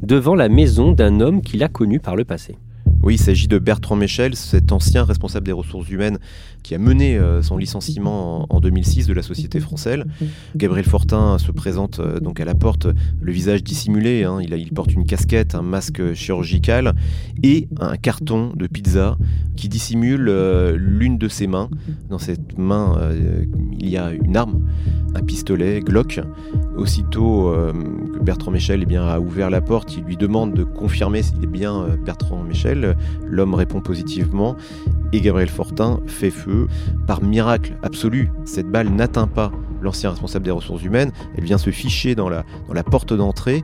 devant 0.04 0.36
la 0.36 0.48
maison 0.48 0.94
d'un 0.94 1.20
homme 1.20 1.42
qu'il 1.42 1.64
a 1.64 1.68
connu 1.68 2.00
par 2.00 2.16
le 2.16 2.24
passé. 2.24 2.56
Oui, 3.04 3.16
il 3.16 3.20
s'agit 3.20 3.48
de 3.48 3.58
Bertrand 3.58 3.96
Michel, 3.96 4.36
cet 4.36 4.72
ancien 4.72 5.04
responsable 5.04 5.46
des 5.46 5.52
ressources 5.52 5.90
humaines 5.90 6.18
qui 6.64 6.76
a 6.76 6.78
mené 6.78 7.18
euh, 7.18 7.42
son 7.42 7.58
licenciement 7.58 8.46
en, 8.50 8.60
2006 8.60 9.08
de 9.08 9.14
la 9.14 9.22
société 9.22 9.60
française. 9.60 10.04
Gabriel 10.56 10.86
Fortin 10.86 11.38
se 11.38 11.52
présente 11.52 12.00
euh, 12.00 12.20
donc 12.20 12.40
à 12.42 12.46
la 12.46 12.56
porte, 12.56 12.88
le 13.22 13.32
visage 13.32 13.64
dissimulé. 13.64 14.24
Hein. 14.24 14.40
il, 14.42 14.74
porte 14.74 14.94
une 14.94 15.06
casquette, 15.06 15.56
un 15.56 15.62
masque 15.62 16.14
chirurgical 16.14 16.94
et 17.44 17.70
un 17.80 17.96
carton 17.96 18.52
de 18.56 18.68
pizza 18.68 19.18
qui 19.56 19.70
dissimule 19.70 20.28
euh, 20.28 20.76
l'une 20.78 21.18
de 21.18 21.30
ses 21.30 21.48
mains. 21.48 21.70
Dans 22.10 22.20
cette 22.20 22.58
main, 22.58 23.00
il 23.80 23.90
y 23.90 23.98
a 23.98 24.12
une 24.12 24.36
arme, 24.36 24.68
un 25.16 25.22
pistolet 25.22 25.80
Glock. 25.80 26.20
Aussitôt 26.78 27.54
que 28.14 28.20
Bertrand 28.20 28.52
Michel 28.52 28.84
eh 28.84 28.86
bien, 28.86 29.06
a 29.06 29.20
ouvert 29.20 29.50
la 29.50 29.62
porte, 29.62 29.98
il 29.98 30.04
lui 30.04 30.16
demande 30.16 30.54
de 30.54 30.64
confirmer 30.64 31.24
s'il 31.24 31.44
est 31.44 31.48
bien 31.48 31.88
Bertrand 32.06 32.44
Michel. 32.44 32.96
L'homme 33.26 33.56
répond 33.56 33.82
positivement 33.82 34.56
et 35.12 35.22
Gabriel 35.22 35.50
Fortin 35.50 36.00
fait 36.06 36.30
feu. 36.30 36.68
Par 37.08 37.24
miracle 37.24 37.78
absolu, 37.82 38.32
cette 38.46 38.68
balle 38.68 38.90
n'atteint 38.90 39.28
pas 39.28 39.52
l'ancien 39.82 40.10
responsable 40.12 40.46
des 40.46 40.52
ressources 40.52 40.84
humaines, 40.84 41.12
elle 41.36 41.44
vient 41.44 41.58
se 41.58 41.70
ficher 41.70 42.16
dans 42.16 42.30
la, 42.30 42.44
dans 42.68 42.74
la 42.74 42.84
porte 42.84 43.14
d'entrée, 43.14 43.64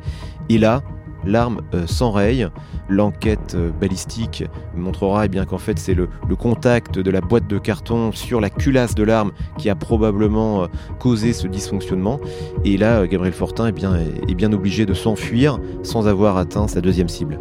et 0.49 0.57
là, 0.57 0.83
l'arme 1.25 1.61
euh, 1.73 1.87
s'enraye. 1.87 2.47
L'enquête 2.89 3.55
euh, 3.55 3.71
balistique 3.71 4.43
montrera 4.75 5.25
eh 5.25 5.29
bien 5.29 5.45
qu'en 5.45 5.57
fait 5.57 5.79
c'est 5.79 5.93
le, 5.93 6.09
contact 6.37 6.99
de 6.99 7.11
la 7.11 7.21
boîte 7.21 7.47
de 7.47 7.57
carton 7.57 8.11
sur 8.11 8.41
la 8.41 8.49
culasse 8.49 8.95
de 8.95 9.03
l'arme 9.03 9.31
qui 9.57 9.69
a 9.69 9.75
probablement 9.75 10.63
euh, 10.63 10.67
causé 10.99 11.33
ce 11.33 11.47
dysfonctionnement. 11.47 12.19
Et 12.65 12.77
là, 12.77 13.05
Gabriel 13.07 13.33
Fortin 13.33 13.69
eh 13.69 14.31
est 14.31 14.35
bien 14.35 14.51
obligé 14.51 14.85
de 14.85 14.93
s'enfuir 14.93 15.59
sans 15.83 16.07
avoir 16.07 16.37
atteint 16.37 16.67
sa 16.67 16.81
deuxième 16.81 17.09
cible 17.09 17.39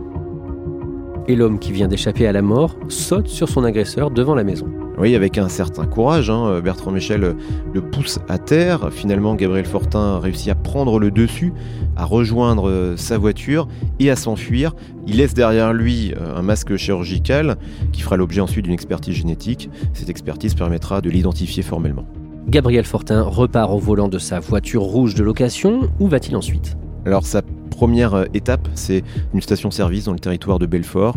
et 1.29 1.37
l'homme 1.37 1.59
qui 1.59 1.71
vient 1.73 1.89
d'échapper 1.89 2.27
à 2.27 2.33
la 2.33 2.43
mort 2.43 2.77
saute 2.89 3.29
sur 3.29 3.49
son 3.49 3.63
agresseur 3.65 4.11
devant 4.11 4.35
la 4.35 4.43
maison. 4.45 4.82
Oui, 4.99 5.17
avec 5.17 5.39
un 5.39 5.49
certain 5.49 5.87
courage, 5.87 6.31
hein, 6.31 6.61
Bertrand 6.61 6.91
Michel 6.91 7.35
le 7.73 7.81
pousse 7.81 8.19
à 8.29 8.39
terre. 8.39 8.91
Finalement, 8.93 9.35
Gabriel 9.35 9.65
Fortin 9.65 10.19
réussit 10.19 10.51
à 10.51 10.55
prendre 10.55 10.99
le 10.99 11.11
dessus, 11.11 11.53
à 11.97 12.05
rejoindre 12.05 12.69
euh, 12.69 12.97
sa 12.97 13.19
voiture 13.19 13.69
et 13.99 14.11
à 14.11 14.17
s'enfuir. 14.17 14.75
Il 15.07 15.17
laisse 15.17 15.35
derrière 15.35 15.73
lui 15.73 16.13
euh, 16.13 16.37
un 16.37 16.43
masque 16.43 16.77
chirurgical 16.77 17.57
qui 17.93 18.03
fera 18.03 18.17
l'objet 18.17 18.41
ensuite 18.41 18.65
d'une 18.65 18.75
expertise 18.75 19.17
génétique. 19.17 19.71
Cette 19.95 20.11
expertise 20.11 20.55
permettra 20.55 21.01
de 21.01 21.11
l'identifier 21.11 21.63
formellement. 21.63 22.05
Gabriel 22.49 22.85
Fortin 22.85 23.23
repart 23.23 23.73
au 23.73 23.79
volant 23.79 24.09
de 24.09 24.19
sa 24.19 24.41
voiture 24.41 24.83
rouge 24.83 25.15
de 25.15 25.23
location. 25.23 25.89
Où 26.01 26.09
va-t-il 26.09 26.37
ensuite? 26.37 26.77
Alors 27.07 27.25
sa 27.25 27.43
première 27.83 28.15
euh, 28.15 28.25
étape, 28.33 28.69
c'est 28.77 29.03
une 29.35 29.41
station-service 29.41 30.05
dans 30.05 30.13
le 30.13 30.21
territoire 30.21 30.61
de 30.61 30.67
Belfort, 30.67 31.17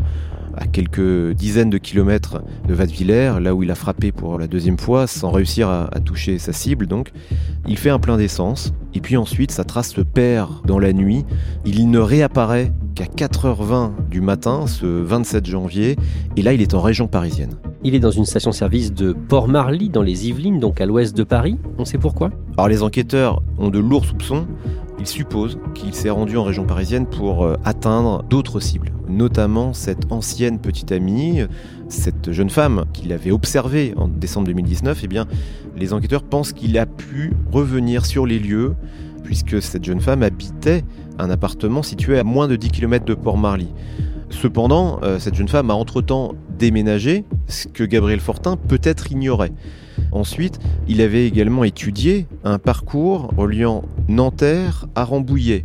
à 0.57 0.65
quelques 0.65 1.34
dizaines 1.34 1.69
de 1.69 1.77
kilomètres 1.77 2.41
de 2.67 2.74
Wattwiller, 2.74 3.34
là 3.39 3.53
où 3.53 3.62
il 3.62 3.69
a 3.69 3.75
frappé 3.75 4.12
pour 4.12 4.39
la 4.39 4.48
deuxième 4.48 4.79
fois, 4.79 5.05
sans 5.05 5.29
réussir 5.29 5.69
à, 5.69 5.88
toucher 6.03 6.39
sa 6.39 6.53
cible. 6.53 6.88
Donc, 6.88 7.12
il 7.67 7.77
fait 7.77 7.91
un 7.91 8.00
plein 8.00 8.17
d'essence, 8.17 8.74
et 8.95 9.00
puis 9.00 9.15
ensuite, 9.15 9.51
sa 9.51 9.63
trace 9.63 9.91
se 9.91 10.01
perd 10.01 10.65
dans 10.65 10.79
la 10.79 10.91
nuit. 10.91 11.24
Il 11.65 11.88
ne 11.91 12.00
réapparaît 12.00 12.74
qu'à 12.95 13.05
4h20 13.05 14.10
du 14.10 14.22
matin, 14.22 14.65
ce 14.65 14.88
27 14.88 15.45
janvier, 15.45 15.98
et 16.36 16.41
là, 16.41 16.51
il 16.53 16.63
est 16.63 16.74
en 16.74 16.81
région 16.81 17.05
parisienne. 17.07 17.57
Il 17.88 17.94
est 17.94 18.00
dans 18.00 18.10
une 18.10 18.25
station-service 18.25 18.96
de 18.96 19.13
Port-Marly, 19.13 19.89
dans 19.89 20.01
les 20.01 20.27
Yvelines, 20.27 20.60
donc 20.60 20.82
à 20.82 20.88
l'ouest 20.88 21.15
de 21.15 21.24
Paris. 21.24 21.60
On 21.77 21.86
sait 21.86 22.00
pourquoi? 22.00 22.32
Alors, 22.58 22.68
les 22.68 22.82
enquêteurs 22.82 23.44
ont 23.60 23.70
de 23.70 23.77
lourds 23.77 24.06
soupçons. 24.06 24.48
Il 24.98 25.06
suppose 25.06 25.60
qu'il 25.75 25.94
s'est 25.94 26.10
rendu 26.10 26.36
en 26.36 26.44
région 26.44 26.65
parisienne 26.65 27.06
pour 27.06 27.46
euh, 27.46 27.58
atteindre 27.63 28.24
d'autres 28.24 28.60
cibles, 28.60 28.92
notamment 29.08 29.72
cette 29.74 30.12
ancienne 30.12 30.58
petite 30.58 30.92
amie, 30.92 31.42
cette 31.88 32.32
jeune 32.32 32.50
femme 32.50 32.86
qu'il 32.92 33.13
avait 33.13 33.30
observée 33.30 33.94
en 33.98 34.08
décembre 34.08 34.48
2019. 34.48 35.01
Eh 35.04 35.08
bien, 35.08 35.27
les 35.77 35.94
enquêteurs 35.94 36.24
pensent 36.24 36.54
qu'il 36.54 36.80
a 36.80 36.88
pu 36.88 37.34
revenir 37.51 38.08
sur 38.08 38.25
les 38.25 38.39
lieux, 38.39 38.74
puisque 39.24 39.62
cette 39.62 39.86
jeune 39.86 40.01
femme 40.01 40.24
habitait 40.24 40.84
un 41.20 41.30
appartement 41.30 41.84
situé 41.84 42.18
à 42.18 42.24
moins 42.24 42.48
de 42.48 42.56
10 42.56 42.72
km 42.72 43.06
de 43.06 43.13
Port-Marly. 43.13 43.68
Cependant, 44.29 45.00
euh, 45.03 45.20
cette 45.20 45.36
jeune 45.36 45.48
femme 45.48 45.70
a 45.70 45.74
entre-temps 45.74 46.34
déménagé, 46.58 47.25
ce 47.48 47.67
que 47.67 47.84
Gabriel 47.84 48.20
Fortin 48.20 48.58
peut-être 48.58 49.12
ignorait. 49.12 49.51
Ensuite, 50.12 50.60
il 50.88 51.01
avait 51.01 51.27
également 51.27 51.63
étudié 51.63 52.27
un 52.44 52.60
parcours 52.60 53.32
reliant 53.38 53.84
Nanterre 54.08 54.86
à 54.96 55.03
Rambouillet. 55.03 55.63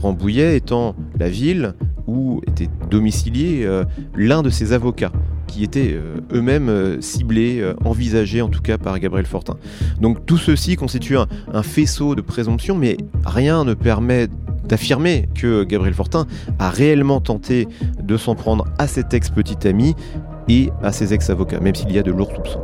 Rambouillet 0.00 0.56
étant 0.56 0.94
la 1.18 1.28
ville 1.28 1.74
où 2.06 2.40
était 2.46 2.68
domicilié 2.90 3.64
euh, 3.64 3.84
l'un 4.14 4.42
de 4.42 4.50
ses 4.50 4.72
avocats, 4.72 5.12
qui 5.46 5.62
étaient 5.62 5.92
euh, 5.92 6.20
eux-mêmes 6.32 7.02
ciblés, 7.02 7.62
envisagés 7.84 8.40
en 8.40 8.48
tout 8.48 8.62
cas 8.62 8.78
par 8.78 8.98
Gabriel 8.98 9.26
Fortin. 9.26 9.56
Donc 10.00 10.24
tout 10.24 10.38
ceci 10.38 10.76
constitue 10.76 11.16
un, 11.16 11.62
faisceau 11.62 12.14
de 12.14 12.20
présomption, 12.20 12.76
mais 12.76 12.96
rien 13.24 13.64
ne 13.64 13.74
permet 13.74 14.28
d'affirmer 14.68 15.28
que 15.34 15.64
Gabriel 15.64 15.94
Fortin 15.94 16.26
a 16.58 16.70
réellement 16.70 17.20
tenté 17.20 17.68
de 18.02 18.16
s'en 18.16 18.34
prendre 18.34 18.66
à 18.78 18.86
cet 18.86 19.14
ex-petit 19.14 19.66
ami 19.66 19.94
et 20.48 20.70
à 20.82 20.92
ses 20.92 21.14
ex-avocats, 21.14 21.60
même 21.60 21.74
s'il 21.74 21.92
y 21.92 21.98
a 21.98 22.02
de 22.02 22.10
lourds 22.10 22.32
soupçons. 22.34 22.60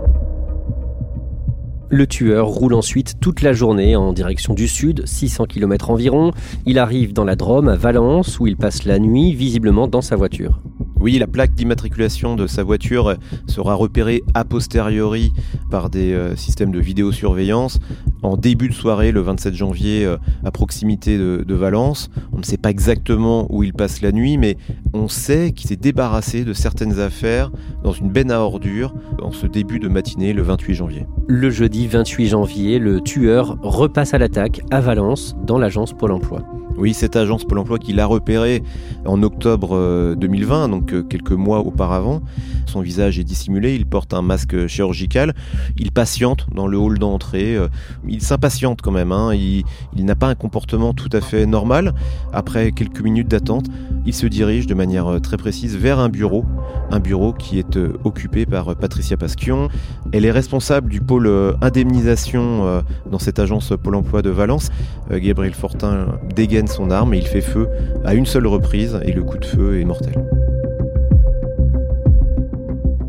Le 1.91 2.07
tueur 2.07 2.49
roule 2.49 2.75
ensuite 2.75 3.21
toute 3.21 3.43
la 3.43 3.53
journée 3.53 3.95
en 3.95 4.13
direction 4.13 4.55
du 4.55 4.67
sud, 4.67 5.07
600 5.07 5.45
km 5.45 5.91
environ. 5.91 6.33
Il 6.67 6.79
arrive 6.79 7.13
dans 7.13 7.25
la 7.25 7.37
Drôme, 7.37 7.69
à 7.69 7.77
Valence, 7.77 8.41
où 8.41 8.47
il 8.47 8.57
passe 8.57 8.85
la 8.85 8.99
nuit, 8.99 9.33
visiblement 9.33 9.87
dans 9.87 10.03
sa 10.03 10.17
voiture. 10.17 10.61
Oui, 11.05 11.19
la 11.19 11.27
plaque 11.27 11.53
d'immatriculation 11.53 12.35
de 12.35 12.47
sa 12.47 12.63
voiture 12.63 13.17
sera 13.47 13.75
repérée 13.75 14.23
a 14.33 14.43
posteriori 14.43 15.35
par 15.71 15.91
des 15.91 16.15
euh, 16.15 16.35
systèmes 16.35 16.73
de 16.73 16.81
vidéosurveillance 16.81 17.79
en 18.23 18.39
début 18.39 18.71
de 18.71 18.73
soirée, 18.73 19.13
le 19.13 19.21
27 19.21 19.53
janvier, 19.53 20.07
euh, 20.07 20.17
à 20.47 20.51
proximité 20.51 21.19
de, 21.19 21.45
de, 21.47 21.55
Valence. 21.55 22.09
On 22.33 22.39
ne 22.39 22.43
sait 22.43 22.57
pas 22.57 22.71
exactement 22.71 23.47
où 23.51 23.63
il 23.63 23.75
passe 23.75 24.01
la 24.01 24.13
nuit, 24.13 24.39
mais 24.39 24.57
on 24.95 25.09
sait 25.09 25.53
qu'il 25.53 25.69
s'est 25.69 25.77
débarrassé 25.77 26.43
de 26.43 26.55
certaines 26.55 26.99
affaires 26.99 27.53
dans 27.83 27.93
une 27.93 28.09
benne 28.09 28.31
à 28.31 28.41
ordures 28.41 28.95
en 29.21 29.31
ce 29.31 29.47
début 29.47 29.81
de 29.81 29.89
matinée, 29.89 30.33
le 30.33 30.41
28 30.41 30.75
janvier. 30.75 31.05
Le 31.27 31.51
jeudi 31.51 31.87
28 31.87 32.29
janvier, 32.29 32.79
le 32.79 33.03
tueur 33.03 33.59
repasse 33.61 34.15
à 34.15 34.19
l'attaque 34.19 34.63
à 34.71 34.81
Valence, 34.81 35.37
dans 35.45 35.59
l'agence 35.59 35.93
Pôle 35.93 36.13
Emploi. 36.13 36.41
Oui, 36.77 36.93
cette 36.93 37.15
agence 37.15 37.45
Pôle 37.45 37.59
emploi 37.59 37.79
qu'il 37.79 38.01
a 38.01 38.07
repéré 38.07 38.63
en 39.07 39.23
octobre 39.23 40.15
2020, 40.17 40.65
euh, 40.65 40.69
donc 40.69 40.93
euh, 40.93 41.03
quelques 41.03 41.33
mois 41.33 41.61
auparavant. 41.61 42.21
Son 42.67 42.81
visage 42.81 43.19
est 43.19 43.25
dissimulé, 43.25 43.77
il 43.77 43.87
porte 43.87 44.13
un 44.13 44.23
masque 44.23 44.67
chirurgical, 44.67 45.35
il 45.77 45.93
patiente 45.93 46.47
dans 46.53 46.67
le 46.67 46.77
hall 46.77 46.99
d'entrée, 46.99 47.55
euh, 47.57 47.69
il 48.09 48.23
s'impatiente 48.23 48.83
quand 48.83 48.91
même, 48.91 49.13
hein. 49.13 49.35
il, 49.35 49.65
n'a 50.05 50.17
pas 50.17 50.27
un 50.27 50.35
comportement 50.35 50.95
tout 50.95 51.11
à 51.13 51.21
fait 51.21 51.47
normal. 51.47 51.95
Après 52.33 52.73
quelques 52.73 53.01
minutes 53.01 53.29
d'attente, 53.29 53.67
il 54.05 54.13
se 54.13 54.27
dirige 54.27 54.67
de 54.67 54.75
manière 54.75 55.21
très 55.23 55.37
précise 55.37 55.77
vers 55.77 56.01
un 56.01 56.09
bureau, 56.09 56.45
un 56.91 56.99
bureau 56.99 57.33
qui 57.33 57.59
est 57.59 57.79
occupé 58.03 58.47
par 58.47 58.75
Patricia 58.75 59.17
Pasquion. 59.17 59.69
Elle 60.13 60.25
est 60.25 60.31
responsable 60.33 60.91
du 60.91 61.01
pôle 61.01 61.31
indemnisation 61.63 62.83
dans 63.11 63.19
cette 63.19 63.39
agence 63.39 63.73
Pôle 63.83 63.95
emploi 63.95 64.21
de 64.21 64.31
Valence. 64.31 64.71
Gabriel 65.11 65.55
Fortin 65.55 66.19
dégaine 66.35 66.64
son 66.69 66.91
arme 66.91 67.15
et 67.15 67.19
il 67.19 67.27
fait 67.27 67.41
feu 67.41 67.69
à 68.05 68.15
une 68.15 68.27
seule 68.27 68.47
reprise 68.47 68.99
et 69.05 69.13
le 69.13 69.23
coup 69.23 69.39
de 69.39 69.45
feu 69.45 69.81
est 69.81 69.85
mortel. 69.85 70.15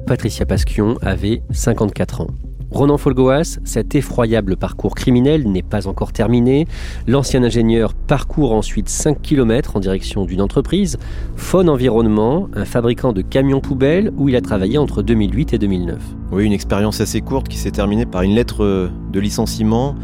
Patricia 0.08 0.46
Pasquion 0.46 0.98
avait 1.02 1.42
54 1.52 2.22
ans. 2.22 2.28
Ronan 2.76 2.98
Folgoas, 2.98 3.60
cet 3.64 3.96
effroyable 3.96 4.58
parcours 4.58 4.96
criminel 4.96 5.50
n'est 5.50 5.64
pas 5.64 5.88
encore 5.88 6.12
terminé. 6.12 6.68
L'ancien 7.08 7.42
ingénieur 7.42 7.94
parcourt 7.94 8.52
ensuite 8.54 8.90
5 8.90 9.22
km 9.22 9.78
en 9.78 9.80
direction 9.80 10.26
d'une 10.26 10.42
entreprise, 10.42 10.98
Faune 11.38 11.70
Environnement, 11.70 12.50
un 12.54 12.66
fabricant 12.66 13.14
de 13.14 13.22
camions 13.22 13.62
poubelles 13.62 14.12
où 14.18 14.28
il 14.30 14.36
a 14.36 14.42
travaillé 14.42 14.78
entre 14.78 15.04
2008 15.04 15.54
et 15.54 15.58
2009. 15.58 15.98
Oui, 16.34 16.46
une 16.46 16.54
expérience 16.54 17.00
assez 17.00 17.22
courte 17.22 17.48
qui 17.48 17.58
s'est 17.58 17.72
terminée 17.72 18.06
par 18.06 18.24
une 18.24 18.36
lettre 18.36 18.92
de 19.12 19.20
licenciement 19.20 19.96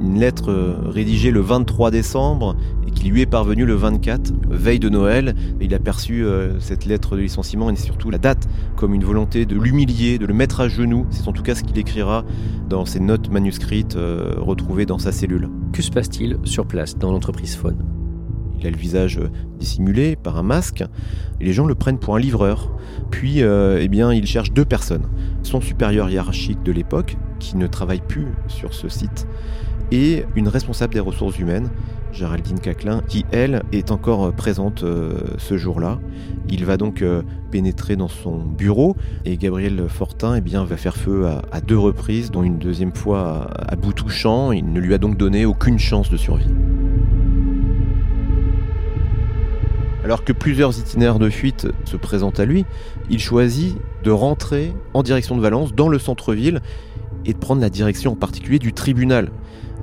une 0.00 0.18
lettre 0.20 0.76
rédigée 0.84 1.30
le 1.30 1.40
23 1.40 1.90
décembre 1.90 2.56
qui 3.06 3.12
lui 3.12 3.20
est 3.20 3.26
parvenue 3.26 3.64
le 3.64 3.74
24, 3.74 4.32
veille 4.50 4.80
de 4.80 4.88
Noël. 4.88 5.36
Il 5.60 5.72
a 5.74 5.78
perçu 5.78 6.24
euh, 6.24 6.58
cette 6.58 6.86
lettre 6.86 7.14
de 7.14 7.20
licenciement 7.20 7.70
et 7.70 7.76
surtout 7.76 8.10
la 8.10 8.18
date 8.18 8.48
comme 8.74 8.94
une 8.94 9.04
volonté 9.04 9.46
de 9.46 9.54
l'humilier, 9.54 10.18
de 10.18 10.26
le 10.26 10.34
mettre 10.34 10.58
à 10.58 10.66
genoux. 10.66 11.06
C'est 11.10 11.28
en 11.28 11.32
tout 11.32 11.44
cas 11.44 11.54
ce 11.54 11.62
qu'il 11.62 11.78
écrira 11.78 12.24
dans 12.68 12.84
ses 12.84 12.98
notes 12.98 13.30
manuscrites 13.30 13.94
euh, 13.94 14.34
retrouvées 14.38 14.86
dans 14.86 14.98
sa 14.98 15.12
cellule. 15.12 15.48
Que 15.72 15.82
se 15.82 15.92
passe-t-il 15.92 16.38
sur 16.42 16.66
place 16.66 16.98
dans 16.98 17.12
l'entreprise 17.12 17.54
Faune? 17.54 17.78
Il 18.58 18.66
a 18.66 18.70
le 18.70 18.76
visage 18.76 19.20
dissimulé 19.60 20.16
par 20.16 20.36
un 20.36 20.42
masque 20.42 20.82
et 21.40 21.44
les 21.44 21.52
gens 21.52 21.66
le 21.66 21.76
prennent 21.76 22.00
pour 22.00 22.16
un 22.16 22.18
livreur. 22.18 22.76
Puis, 23.12 23.40
eh 23.40 23.88
bien, 23.88 24.12
il 24.14 24.26
cherche 24.26 24.50
deux 24.50 24.64
personnes. 24.64 25.06
Son 25.42 25.60
supérieur 25.60 26.08
hiérarchique 26.08 26.62
de 26.62 26.72
l'époque, 26.72 27.18
qui 27.38 27.58
ne 27.58 27.66
travaille 27.66 28.00
plus 28.00 28.28
sur 28.48 28.72
ce 28.72 28.88
site, 28.88 29.28
et 29.92 30.24
une 30.34 30.48
responsable 30.48 30.94
des 30.94 31.00
ressources 31.00 31.38
humaines, 31.38 31.70
Géraldine 32.12 32.58
Caclin, 32.60 33.02
qui 33.08 33.24
elle 33.30 33.62
est 33.72 33.90
encore 33.90 34.32
présente 34.32 34.82
euh, 34.82 35.18
ce 35.38 35.56
jour-là. 35.56 35.98
Il 36.48 36.64
va 36.64 36.76
donc 36.76 37.02
euh, 37.02 37.22
pénétrer 37.50 37.96
dans 37.96 38.08
son 38.08 38.38
bureau 38.38 38.96
et 39.24 39.36
Gabriel 39.36 39.88
Fortin 39.88 40.36
eh 40.36 40.56
va 40.56 40.76
faire 40.76 40.96
feu 40.96 41.26
à, 41.52 41.60
deux 41.60 41.78
reprises, 41.78 42.30
dont 42.30 42.42
une 42.42 42.58
deuxième 42.58 42.94
fois 42.94 43.48
à 43.58 43.76
bout 43.76 43.92
touchant. 43.92 44.52
Il 44.52 44.72
ne 44.72 44.80
lui 44.80 44.94
a 44.94 44.98
donc 44.98 45.16
donné 45.16 45.44
aucune 45.44 45.78
chance 45.78 46.10
de 46.10 46.16
survie. 46.16 46.50
Alors 50.04 50.22
que 50.22 50.32
plusieurs 50.32 50.78
itinéraires 50.78 51.18
de 51.18 51.28
fuite 51.28 51.66
se 51.84 51.96
présentent 51.96 52.38
à 52.38 52.44
lui, 52.44 52.64
il 53.10 53.18
choisit 53.18 53.76
de 54.04 54.12
rentrer 54.12 54.72
en 54.94 55.02
direction 55.02 55.36
de 55.36 55.40
Valence, 55.40 55.74
dans 55.74 55.88
le 55.88 55.98
centre-ville, 55.98 56.60
et 57.24 57.32
de 57.32 57.38
prendre 57.38 57.60
la 57.60 57.70
direction 57.70 58.12
en 58.12 58.14
particulier 58.14 58.60
du 58.60 58.72
tribunal 58.72 59.30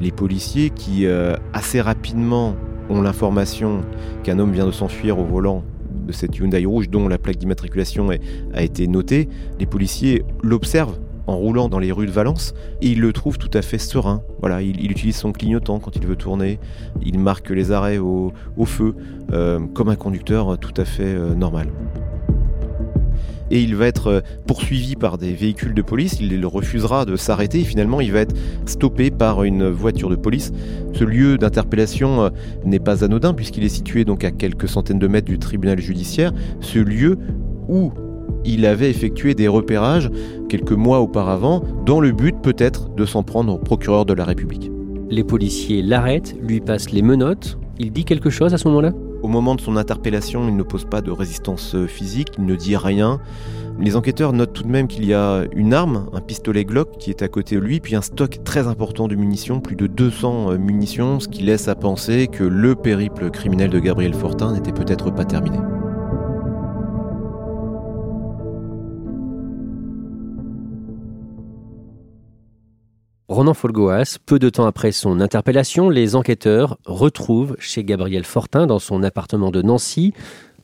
les 0.01 0.12
policiers 0.12 0.69
qui 0.69 1.05
euh, 1.05 1.35
assez 1.53 1.81
rapidement 1.81 2.55
ont 2.89 3.01
l'information 3.01 3.81
qu'un 4.23 4.39
homme 4.39 4.51
vient 4.51 4.65
de 4.65 4.71
s'enfuir 4.71 5.19
au 5.19 5.23
volant 5.23 5.63
de 6.05 6.12
cette 6.12 6.38
Hyundai 6.38 6.65
rouge 6.65 6.89
dont 6.89 7.07
la 7.07 7.17
plaque 7.17 7.38
d'immatriculation 7.38 8.09
a 8.53 8.63
été 8.63 8.88
notée, 8.88 9.29
les 9.59 9.65
policiers 9.65 10.23
l'observent 10.41 10.97
en 11.27 11.38
roulant 11.38 11.69
dans 11.69 11.79
les 11.79 11.91
rues 11.91 12.05
de 12.05 12.12
Valence 12.12 12.53
et 12.81 12.89
ils 12.89 13.00
le 13.00 13.13
trouvent 13.13 13.38
tout 13.38 13.50
à 13.53 13.62
fait 13.62 13.77
serein. 13.77 14.21
Voilà, 14.39 14.62
il, 14.62 14.91
utilise 14.91 15.15
son 15.15 15.31
clignotant 15.31 15.79
quand 15.79 15.95
il 15.95 16.05
veut 16.05 16.17
tourner, 16.17 16.59
il 17.01 17.19
marque 17.19 17.50
les 17.50 17.71
arrêts 17.71 17.97
au, 17.97 18.33
feu 18.65 18.95
euh, 19.31 19.59
comme 19.73 19.89
un 19.89 19.95
conducteur 19.95 20.57
tout 20.57 20.73
à 20.75 20.85
fait 20.85 21.03
euh, 21.03 21.33
normal 21.33 21.69
et 23.53 23.62
il 23.62 23.75
va 23.75 23.88
être 23.88 24.07
euh, 24.07 24.22
poursuivi 24.48 24.95
par 24.95 25.19
des 25.19 25.31
véhicules 25.31 25.75
de 25.75 25.81
police, 25.83 26.17
il 26.19 26.43
refusera 26.45 27.05
de 27.05 27.15
s'arrêter. 27.15 27.60
Et 27.60 27.63
finalement 27.63 28.01
il 28.01 28.12
va 28.12 28.19
être 28.22 28.36
stoppé 28.65 29.12
par 29.12 29.43
une 29.43 29.69
voiture 29.69 30.10
de 30.10 30.15
police. 30.15 30.51
Ce 30.93 31.03
lieu 31.03 31.38
d'interpellation 31.38 32.24
euh, 32.24 32.29
n'est 32.65 32.79
pas 32.79 33.05
anodin 33.05 33.33
puisqu'il 33.33 33.63
est 33.63 33.69
situé 33.69 34.05
donc 34.05 34.24
à 34.24 34.31
quelques 34.31 34.67
centaines 34.67 34.98
de 34.98 35.07
mètres 35.07 35.27
du 35.27 35.38
tribunal 35.38 35.79
judiciaire, 35.79 36.33
ce 36.62 36.79
lieu 36.79 37.19
où 37.69 37.91
il 38.43 38.65
avait 38.65 38.89
effectué 38.89 39.36
des 39.36 39.48
repérages 39.48 40.10
quelques 40.50 40.72
mois 40.72 41.00
auparavant 41.00 41.63
dans 41.86 42.00
le 42.00 42.12
but 42.12 42.36
peut-être 42.41 42.89
de 42.95 43.05
s'en 43.05 43.22
prendre 43.22 43.53
au 43.53 43.57
procureur 43.60 44.05
de 44.05 44.13
la 44.13 44.25
République. 44.25 44.72
Les 45.12 45.24
policiers 45.24 45.83
l'arrêtent, 45.83 46.36
lui 46.41 46.60
passent 46.60 46.91
les 46.91 47.03
menottes, 47.03 47.60
il 47.77 47.91
dit 47.91 48.03
quelque 48.03 48.31
chose 48.31 48.53
à 48.53 48.57
ce 48.57 48.67
moment-là? 48.67 48.93
Au 49.24 49.30
moment 49.30 49.56
de 49.56 49.62
son 49.62 49.77
interpellation, 49.77 50.48
il 50.48 50.56
ne 50.56 50.63
pose 50.63 50.86
pas 50.86 51.01
de 51.01 51.10
résistance 51.10 51.74
euh, 51.75 51.88
physique, 51.88 52.34
il 52.38 52.46
ne 52.46 52.56
dit 52.56 52.75
rien. 52.75 53.20
Les 53.80 53.96
enquêteurs 53.96 54.34
notent 54.34 54.53
tout 54.53 54.63
de 54.63 54.68
même 54.68 54.88
qu'il 54.88 55.06
y 55.06 55.13
a 55.13 55.46
une 55.56 55.74
arme, 55.74 56.08
un 56.13 56.22
pistolet 56.22 56.65
Glock 56.65 56.98
qui 57.00 57.10
est 57.10 57.24
à 57.24 57.27
côté 57.30 57.56
de 57.56 57.62
lui, 57.62 57.80
puis 57.80 57.96
un 57.96 58.01
stock 58.01 58.44
très 58.44 58.68
important 58.68 59.08
de 59.08 59.15
munitions, 59.15 59.62
plus 59.62 59.75
de 59.75 59.88
200 59.88 60.51
euh, 60.51 60.58
munitions, 60.58 61.20
ce 61.20 61.27
qui 61.27 61.42
laisse 61.42 61.68
à 61.70 61.75
penser 61.75 62.27
que 62.27 62.44
le 62.44 62.75
périple 62.75 63.32
criminel 63.32 63.70
de 63.70 63.80
Gabriel 63.80 64.13
Fortin 64.13 64.53
n'était 64.53 64.74
peut-être 64.74 65.10
pas 65.10 65.25
terminé. 65.25 65.58
Ronan 73.29 73.53
Folgoas, 73.53 74.18
peu 74.25 74.38
de 74.38 74.50
temps 74.50 74.66
après 74.66 74.92
son 74.92 75.22
interpellation, 75.22 75.90
les 75.90 76.16
enquêteurs 76.18 76.77
retrouvent 76.86 77.55
chez 77.57 77.86
Gabriel 77.86 78.25
Fortin, 78.25 78.68
dans 78.68 78.79
son 78.79 79.01
appartement 79.01 79.50
de 79.50 79.62
Nancy, 79.62 80.14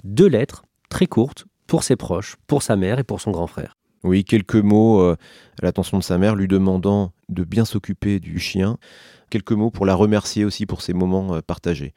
deux 0.04 0.28
lettres 0.28 0.66
très 0.90 1.06
courtes 1.06 1.46
pour 1.68 1.84
ses 1.84 1.96
proches, 1.96 2.36
pour 2.48 2.62
sa 2.62 2.76
mère 2.76 3.00
et 3.00 3.06
pour 3.06 3.22
son 3.22 3.32
grand 3.32 3.48
frère. 3.48 3.78
Oui, 4.04 4.26
quelques 4.26 4.56
mots 4.56 5.00
euh, 5.00 5.16
à 5.62 5.66
l'attention 5.66 5.98
de 5.98 6.04
sa 6.04 6.18
mère, 6.18 6.36
lui 6.36 6.50
demandant 6.50 7.14
de 7.30 7.46
bien 7.46 7.64
s'occuper 7.64 8.20
du 8.20 8.40
chien. 8.40 8.78
Quelques 9.30 9.52
mots 9.54 9.72
pour 9.72 9.86
la 9.86 9.96
remercier 9.96 10.44
aussi 10.44 10.66
pour 10.66 10.82
ces 10.82 10.94
moments 10.94 11.36
euh, 11.36 11.42
partagés. 11.42 11.94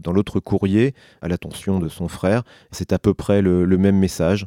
Dans 0.00 0.12
l'autre 0.12 0.38
courrier, 0.38 0.94
à 1.22 1.28
l'attention 1.28 1.80
de 1.80 1.88
son 1.88 2.06
frère, 2.06 2.44
c'est 2.70 2.92
à 2.92 3.00
peu 3.00 3.14
près 3.14 3.42
le 3.42 3.66
même 3.78 3.98
message. 3.98 4.46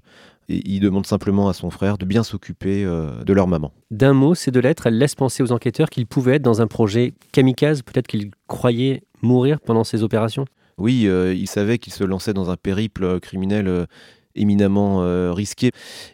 Et 0.49 0.61
il 0.65 0.79
demande 0.79 1.05
simplement 1.05 1.49
à 1.49 1.53
son 1.53 1.69
frère 1.69 1.97
de 1.97 2.05
bien 2.05 2.23
s'occuper 2.23 2.85
euh, 2.85 3.23
de 3.23 3.33
leur 3.33 3.47
maman. 3.47 3.73
D'un 3.91 4.13
mot, 4.13 4.33
ces 4.33 4.51
deux 4.51 4.61
lettres, 4.61 4.87
elles 4.87 4.97
laissent 4.97 5.15
penser 5.15 5.43
aux 5.43 5.51
enquêteurs 5.51 5.89
qu'il 5.89 6.05
pouvait 6.05 6.35
être 6.35 6.41
dans 6.41 6.61
un 6.61 6.67
projet 6.67 7.13
kamikaze, 7.33 7.81
peut-être 7.81 8.07
qu'il 8.07 8.31
croyait 8.47 9.03
mourir 9.21 9.59
pendant 9.59 9.83
ces 9.83 10.03
opérations 10.03 10.45
Oui, 10.77 11.03
euh, 11.05 11.33
il 11.33 11.47
savait 11.47 11.79
qu'il 11.79 11.91
se 11.91 12.03
lançait 12.03 12.33
dans 12.33 12.49
un 12.49 12.55
périple 12.55 13.03
euh, 13.03 13.19
criminel 13.19 13.87
éminemment 14.35 14.99
risqué, 15.33 15.71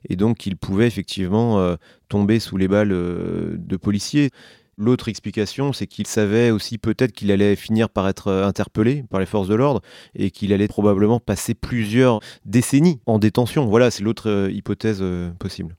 et 0.08 0.16
donc 0.16 0.46
il 0.46 0.56
pouvait 0.56 0.88
effectivement 0.88 1.76
tomber 2.08 2.40
sous 2.40 2.56
les 2.56 2.70
balles 2.70 2.88
de 2.88 3.76
policiers. 3.76 4.30
L'autre 4.78 5.08
explication, 5.08 5.72
c'est 5.72 5.86
qu'il 5.86 6.08
savait 6.08 6.50
aussi 6.50 6.80
peut-être 6.80 7.12
qu'il 7.12 7.32
allait 7.32 7.56
finir 7.56 7.90
par 7.90 8.08
être 8.08 8.30
euh, 8.30 8.48
interpellé 8.48 9.04
par 9.10 9.20
les 9.20 9.28
forces 9.28 9.48
de 9.48 9.54
l'ordre 9.54 9.82
et 10.16 10.32
qu'il 10.32 10.52
allait 10.52 10.68
probablement 10.68 11.20
passer 11.20 11.54
plusieurs 11.54 12.20
décennies 12.46 13.00
en 13.06 13.20
détention. 13.20 13.66
Voilà, 13.68 13.92
c'est 13.92 14.04
l'autre 14.04 14.30
euh, 14.30 14.52
hypothèse 14.52 15.00
euh, 15.02 15.30
possible. 15.38 15.76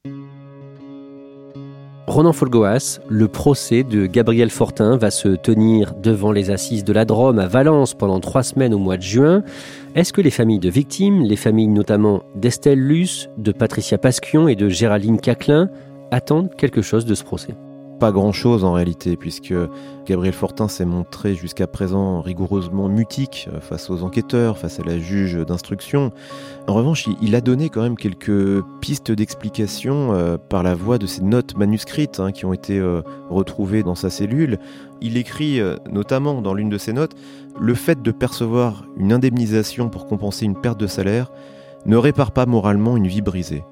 Ronan 2.06 2.32
Folgoas, 2.32 3.00
le 3.08 3.28
procès 3.28 3.82
de 3.82 4.06
Gabriel 4.06 4.50
Fortin 4.50 4.96
va 4.96 5.10
se 5.10 5.28
tenir 5.28 5.94
devant 5.94 6.30
les 6.30 6.50
assises 6.50 6.84
de 6.84 6.92
la 6.92 7.06
Drôme 7.06 7.38
à 7.38 7.48
Valence 7.48 7.94
pendant 7.94 8.20
trois 8.20 8.42
semaines 8.42 8.74
au 8.74 8.78
mois 8.78 8.98
de 8.98 9.02
juin. 9.02 9.42
Est-ce 9.94 10.12
que 10.12 10.20
les 10.20 10.30
familles 10.30 10.58
de 10.58 10.68
victimes, 10.68 11.22
les 11.22 11.36
familles 11.36 11.68
notamment 11.68 12.22
d'Estelle 12.36 12.78
Luce, 12.78 13.28
de 13.38 13.52
Patricia 13.52 13.96
Pasquion 13.96 14.48
et 14.48 14.54
de 14.54 14.68
Géraldine 14.68 15.18
Caclin, 15.18 15.70
attendent 16.10 16.54
quelque 16.56 16.82
chose 16.82 17.06
de 17.06 17.14
ce 17.14 17.24
procès? 17.24 17.54
Grand-chose 18.12 18.64
en 18.64 18.72
réalité, 18.72 19.16
puisque 19.16 19.54
Gabriel 20.06 20.34
Fortin 20.34 20.68
s'est 20.68 20.84
montré 20.84 21.34
jusqu'à 21.34 21.66
présent 21.66 22.20
rigoureusement 22.20 22.88
mutique 22.88 23.48
euh, 23.52 23.60
face 23.60 23.90
aux 23.90 24.02
enquêteurs, 24.02 24.58
face 24.58 24.80
à 24.80 24.82
la 24.84 24.98
juge 24.98 25.34
d'instruction. 25.36 26.12
En 26.66 26.74
revanche, 26.74 27.08
il 27.22 27.34
a 27.34 27.40
donné 27.40 27.70
quand 27.70 27.82
même 27.82 27.96
quelques 27.96 28.62
pistes 28.80 29.12
d'explication 29.12 30.12
euh, 30.12 30.36
par 30.36 30.62
la 30.62 30.74
voie 30.74 30.98
de 30.98 31.06
ses 31.06 31.22
notes 31.22 31.56
manuscrites 31.56 32.20
hein, 32.20 32.32
qui 32.32 32.44
ont 32.44 32.52
été 32.52 32.78
euh, 32.78 33.02
retrouvées 33.30 33.82
dans 33.82 33.94
sa 33.94 34.10
cellule. 34.10 34.58
Il 35.00 35.16
écrit 35.16 35.60
notamment 35.90 36.40
dans 36.40 36.54
l'une 36.54 36.70
de 36.70 36.78
ses 36.78 36.94
notes 36.94 37.14
Le 37.60 37.74
fait 37.74 38.00
de 38.00 38.10
percevoir 38.10 38.86
une 38.96 39.12
indemnisation 39.12 39.90
pour 39.90 40.06
compenser 40.06 40.46
une 40.46 40.58
perte 40.58 40.80
de 40.80 40.86
salaire 40.86 41.30
ne 41.84 41.96
répare 41.96 42.32
pas 42.32 42.46
moralement 42.46 42.96
une 42.96 43.06
vie 43.06 43.20
brisée. 43.20 43.64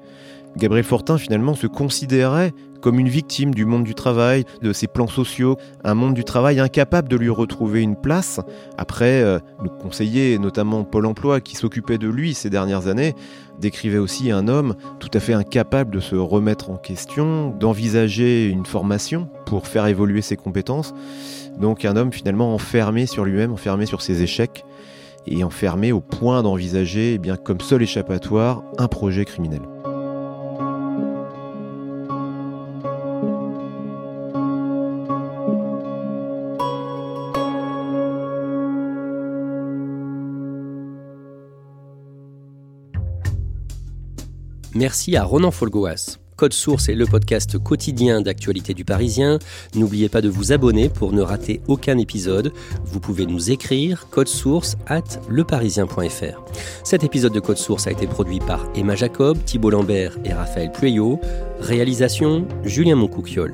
Gabriel 0.57 0.85
Fortin 0.85 1.17
finalement 1.17 1.55
se 1.55 1.67
considérait 1.67 2.53
comme 2.83 2.99
une 2.99 3.07
victime 3.07 3.53
du 3.53 3.65
monde 3.65 3.85
du 3.85 3.95
travail, 3.95 4.43
de 4.61 4.73
ses 4.73 4.87
plans 4.87 5.07
sociaux, 5.07 5.55
un 5.85 5.93
monde 5.93 6.13
du 6.13 6.25
travail 6.25 6.59
incapable 6.59 7.07
de 7.07 7.15
lui 7.15 7.29
retrouver 7.29 7.81
une 7.81 7.95
place. 7.95 8.41
Après, 8.77 9.23
euh, 9.23 9.39
le 9.63 9.69
conseiller, 9.69 10.37
notamment 10.37 10.83
Pôle 10.83 11.05
Emploi, 11.05 11.39
qui 11.39 11.55
s'occupait 11.55 11.97
de 11.97 12.09
lui 12.09 12.33
ces 12.33 12.49
dernières 12.49 12.87
années, 12.87 13.15
décrivait 13.57 13.99
aussi 13.99 14.31
un 14.31 14.49
homme 14.49 14.75
tout 14.99 15.09
à 15.13 15.21
fait 15.21 15.31
incapable 15.31 15.95
de 15.95 16.01
se 16.01 16.17
remettre 16.17 16.69
en 16.71 16.75
question, 16.75 17.51
d'envisager 17.57 18.49
une 18.49 18.65
formation 18.65 19.29
pour 19.45 19.65
faire 19.65 19.87
évoluer 19.87 20.21
ses 20.21 20.35
compétences. 20.35 20.93
Donc 21.57 21.85
un 21.85 21.95
homme 21.95 22.11
finalement 22.11 22.53
enfermé 22.53 23.05
sur 23.05 23.23
lui-même, 23.23 23.53
enfermé 23.53 23.85
sur 23.85 24.01
ses 24.01 24.23
échecs 24.23 24.65
et 25.25 25.45
enfermé 25.45 25.93
au 25.93 26.01
point 26.01 26.43
d'envisager, 26.43 27.13
eh 27.13 27.17
bien 27.17 27.37
comme 27.37 27.61
seul 27.61 27.81
échappatoire, 27.81 28.61
un 28.77 28.89
projet 28.89 29.23
criminel. 29.23 29.61
Merci 44.75 45.15
à 45.15 45.23
Ronan 45.23 45.51
Folgoas. 45.51 46.17
Code 46.35 46.53
Source 46.53 46.89
est 46.89 46.95
le 46.95 47.05
podcast 47.05 47.59
quotidien 47.59 48.21
d'actualité 48.21 48.73
du 48.73 48.83
Parisien. 48.83 49.37
N'oubliez 49.75 50.09
pas 50.09 50.21
de 50.21 50.29
vous 50.29 50.51
abonner 50.51 50.89
pour 50.89 51.13
ne 51.13 51.21
rater 51.21 51.61
aucun 51.67 51.99
épisode. 51.99 52.51
Vous 52.83 52.99
pouvez 52.99 53.27
nous 53.27 53.51
écrire 53.51 54.07
code 54.09 54.27
source 54.27 54.75
at 54.87 55.03
leparisien.fr. 55.29 56.43
Cet 56.83 57.03
épisode 57.03 57.33
de 57.33 57.39
Code 57.39 57.57
Source 57.57 57.85
a 57.85 57.91
été 57.91 58.07
produit 58.07 58.39
par 58.39 58.67
Emma 58.75 58.95
Jacob, 58.95 59.37
Thibault 59.45 59.69
Lambert 59.69 60.17
et 60.25 60.33
Raphaël 60.33 60.71
Pueyo. 60.71 61.19
Réalisation 61.59 62.47
Julien 62.63 62.95
Moncouquiole. 62.95 63.53